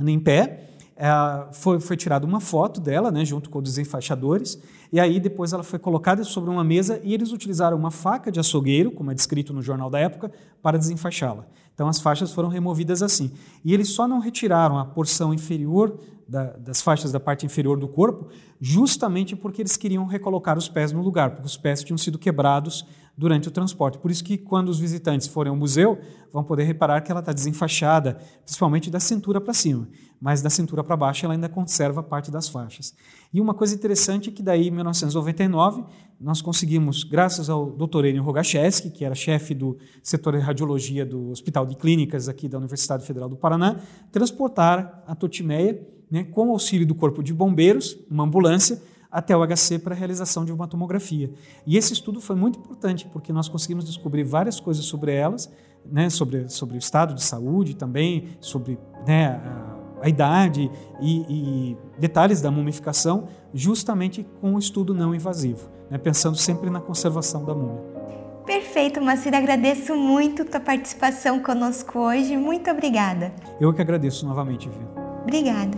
em 0.00 0.18
pé, 0.18 0.70
é, 0.96 1.08
foi, 1.52 1.78
foi 1.78 1.96
tirada 1.96 2.24
uma 2.24 2.40
foto 2.40 2.80
dela, 2.80 3.10
né, 3.10 3.24
junto 3.24 3.50
com 3.50 3.58
os 3.58 3.64
desenfaixadores, 3.64 4.58
e 4.92 4.98
aí 4.98 5.20
depois 5.20 5.52
ela 5.52 5.62
foi 5.62 5.78
colocada 5.78 6.24
sobre 6.24 6.50
uma 6.50 6.64
mesa 6.64 7.00
e 7.04 7.12
eles 7.12 7.32
utilizaram 7.32 7.76
uma 7.76 7.90
faca 7.90 8.30
de 8.30 8.40
açougueiro, 8.40 8.90
como 8.90 9.10
é 9.10 9.14
descrito 9.14 9.52
no 9.52 9.62
jornal 9.62 9.90
da 9.90 9.98
época, 9.98 10.32
para 10.62 10.78
desenfaixá-la. 10.78 11.46
Então 11.74 11.86
as 11.86 12.00
faixas 12.00 12.32
foram 12.32 12.48
removidas 12.48 13.02
assim. 13.02 13.30
E 13.64 13.72
eles 13.72 13.90
só 13.90 14.08
não 14.08 14.18
retiraram 14.18 14.78
a 14.78 14.84
porção 14.84 15.32
inferior 15.32 15.98
da, 16.28 16.52
das 16.52 16.82
faixas 16.82 17.12
da 17.12 17.20
parte 17.20 17.46
inferior 17.46 17.78
do 17.78 17.88
corpo, 17.88 18.28
justamente 18.60 19.34
porque 19.36 19.62
eles 19.62 19.76
queriam 19.76 20.04
recolocar 20.04 20.58
os 20.58 20.68
pés 20.68 20.92
no 20.92 21.00
lugar, 21.00 21.30
porque 21.30 21.46
os 21.46 21.56
pés 21.56 21.82
tinham 21.82 21.96
sido 21.96 22.18
quebrados 22.18 22.84
durante 23.16 23.48
o 23.48 23.50
transporte. 23.50 23.98
Por 23.98 24.10
isso 24.10 24.22
que 24.22 24.36
quando 24.36 24.68
os 24.68 24.78
visitantes 24.78 25.26
forem 25.26 25.50
ao 25.50 25.56
museu, 25.56 25.98
vão 26.32 26.44
poder 26.44 26.64
reparar 26.64 27.00
que 27.00 27.10
ela 27.10 27.20
está 27.20 27.32
desenfaixada, 27.32 28.18
principalmente 28.44 28.90
da 28.90 29.00
cintura 29.00 29.40
para 29.40 29.54
cima, 29.54 29.88
mas 30.20 30.42
da 30.42 30.50
cintura 30.50 30.84
para 30.84 30.96
baixo 30.96 31.24
ela 31.24 31.34
ainda 31.34 31.48
conserva 31.48 32.02
parte 32.02 32.30
das 32.30 32.48
faixas. 32.48 32.94
E 33.32 33.40
uma 33.40 33.52
coisa 33.52 33.74
interessante 33.74 34.30
é 34.30 34.32
que 34.32 34.42
daí, 34.42 34.68
em 34.68 34.70
1999, 34.70 35.84
nós 36.20 36.40
conseguimos, 36.40 37.04
graças 37.04 37.50
ao 37.50 37.70
Dr. 37.70 38.06
Enio 38.06 38.22
Rogacheski, 38.22 38.90
que 38.90 39.04
era 39.04 39.14
chefe 39.14 39.54
do 39.54 39.76
setor 40.02 40.36
de 40.36 40.40
radiologia 40.40 41.04
do 41.04 41.30
Hospital 41.30 41.66
de 41.66 41.76
Clínicas 41.76 42.28
aqui 42.28 42.48
da 42.48 42.58
Universidade 42.58 43.06
Federal 43.06 43.28
do 43.28 43.36
Paraná, 43.36 43.80
transportar 44.10 45.04
a 45.06 45.14
totimeia 45.14 45.86
né, 46.10 46.24
com 46.24 46.50
auxílio 46.50 46.86
do 46.86 46.94
Corpo 46.94 47.22
de 47.22 47.34
Bombeiros, 47.34 47.98
uma 48.10 48.24
ambulância, 48.24 48.80
até 49.10 49.36
o 49.36 49.46
HC 49.46 49.78
para 49.78 49.94
a 49.94 49.98
realização 49.98 50.44
de 50.44 50.52
uma 50.52 50.66
tomografia. 50.66 51.30
E 51.66 51.76
esse 51.76 51.92
estudo 51.92 52.20
foi 52.20 52.36
muito 52.36 52.58
importante, 52.58 53.06
porque 53.12 53.32
nós 53.32 53.48
conseguimos 53.48 53.84
descobrir 53.84 54.24
várias 54.24 54.60
coisas 54.60 54.84
sobre 54.84 55.12
elas, 55.12 55.50
né, 55.84 56.10
sobre, 56.10 56.48
sobre 56.48 56.76
o 56.76 56.78
estado 56.78 57.14
de 57.14 57.22
saúde 57.22 57.74
também, 57.74 58.28
sobre 58.40 58.78
né, 59.06 59.28
a, 59.28 59.77
a, 60.02 60.08
idade 60.08 60.70
e, 61.00 61.20
e, 61.28 61.76
detalhes 61.98 62.40
da 62.40 62.50
mumificação, 62.50 63.28
justamente 63.52 64.26
com 64.40 64.54
o 64.54 64.58
estudo 64.58 64.94
não 64.94 65.14
invasivo, 65.14 65.68
né, 65.90 65.98
pensando 65.98 66.36
sempre 66.36 66.70
na 66.70 66.80
conservação 66.80 67.44
da 67.44 67.54
múmia. 67.54 67.98
Perfeito, 68.46 69.02
Macida. 69.02 69.36
Agradeço 69.36 69.94
muito 69.94 70.42
a 70.42 70.44
tua 70.44 70.60
participação 70.60 71.40
conosco 71.40 71.98
hoje. 71.98 72.36
Muito 72.36 72.70
obrigada. 72.70 73.32
Eu 73.60 73.74
que 73.74 73.82
agradeço 73.82 74.26
novamente, 74.26 74.70
Viu. 74.70 74.88
Obrigada. 75.22 75.76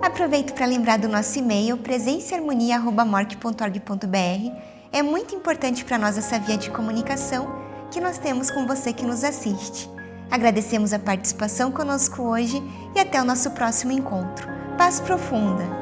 Aproveito 0.00 0.54
para 0.54 0.64
lembrar 0.64 0.98
do 0.98 1.08
nosso 1.08 1.38
e-mail 1.38 1.76
presenceharmonia.morc.org.br. 1.76 4.62
É 4.90 5.02
muito 5.02 5.34
importante 5.34 5.84
para 5.84 5.98
nós 5.98 6.16
essa 6.16 6.38
via 6.38 6.56
de 6.56 6.70
comunicação 6.70 7.54
que 7.90 8.00
nós 8.00 8.16
temos 8.16 8.50
com 8.50 8.66
você 8.66 8.94
que 8.94 9.04
nos 9.04 9.22
assiste. 9.22 9.99
Agradecemos 10.30 10.92
a 10.92 10.98
participação 10.98 11.72
conosco 11.72 12.22
hoje 12.22 12.62
e 12.94 13.00
até 13.00 13.20
o 13.20 13.24
nosso 13.24 13.50
próximo 13.50 13.92
encontro. 13.92 14.48
Paz 14.78 15.00
profunda! 15.00 15.79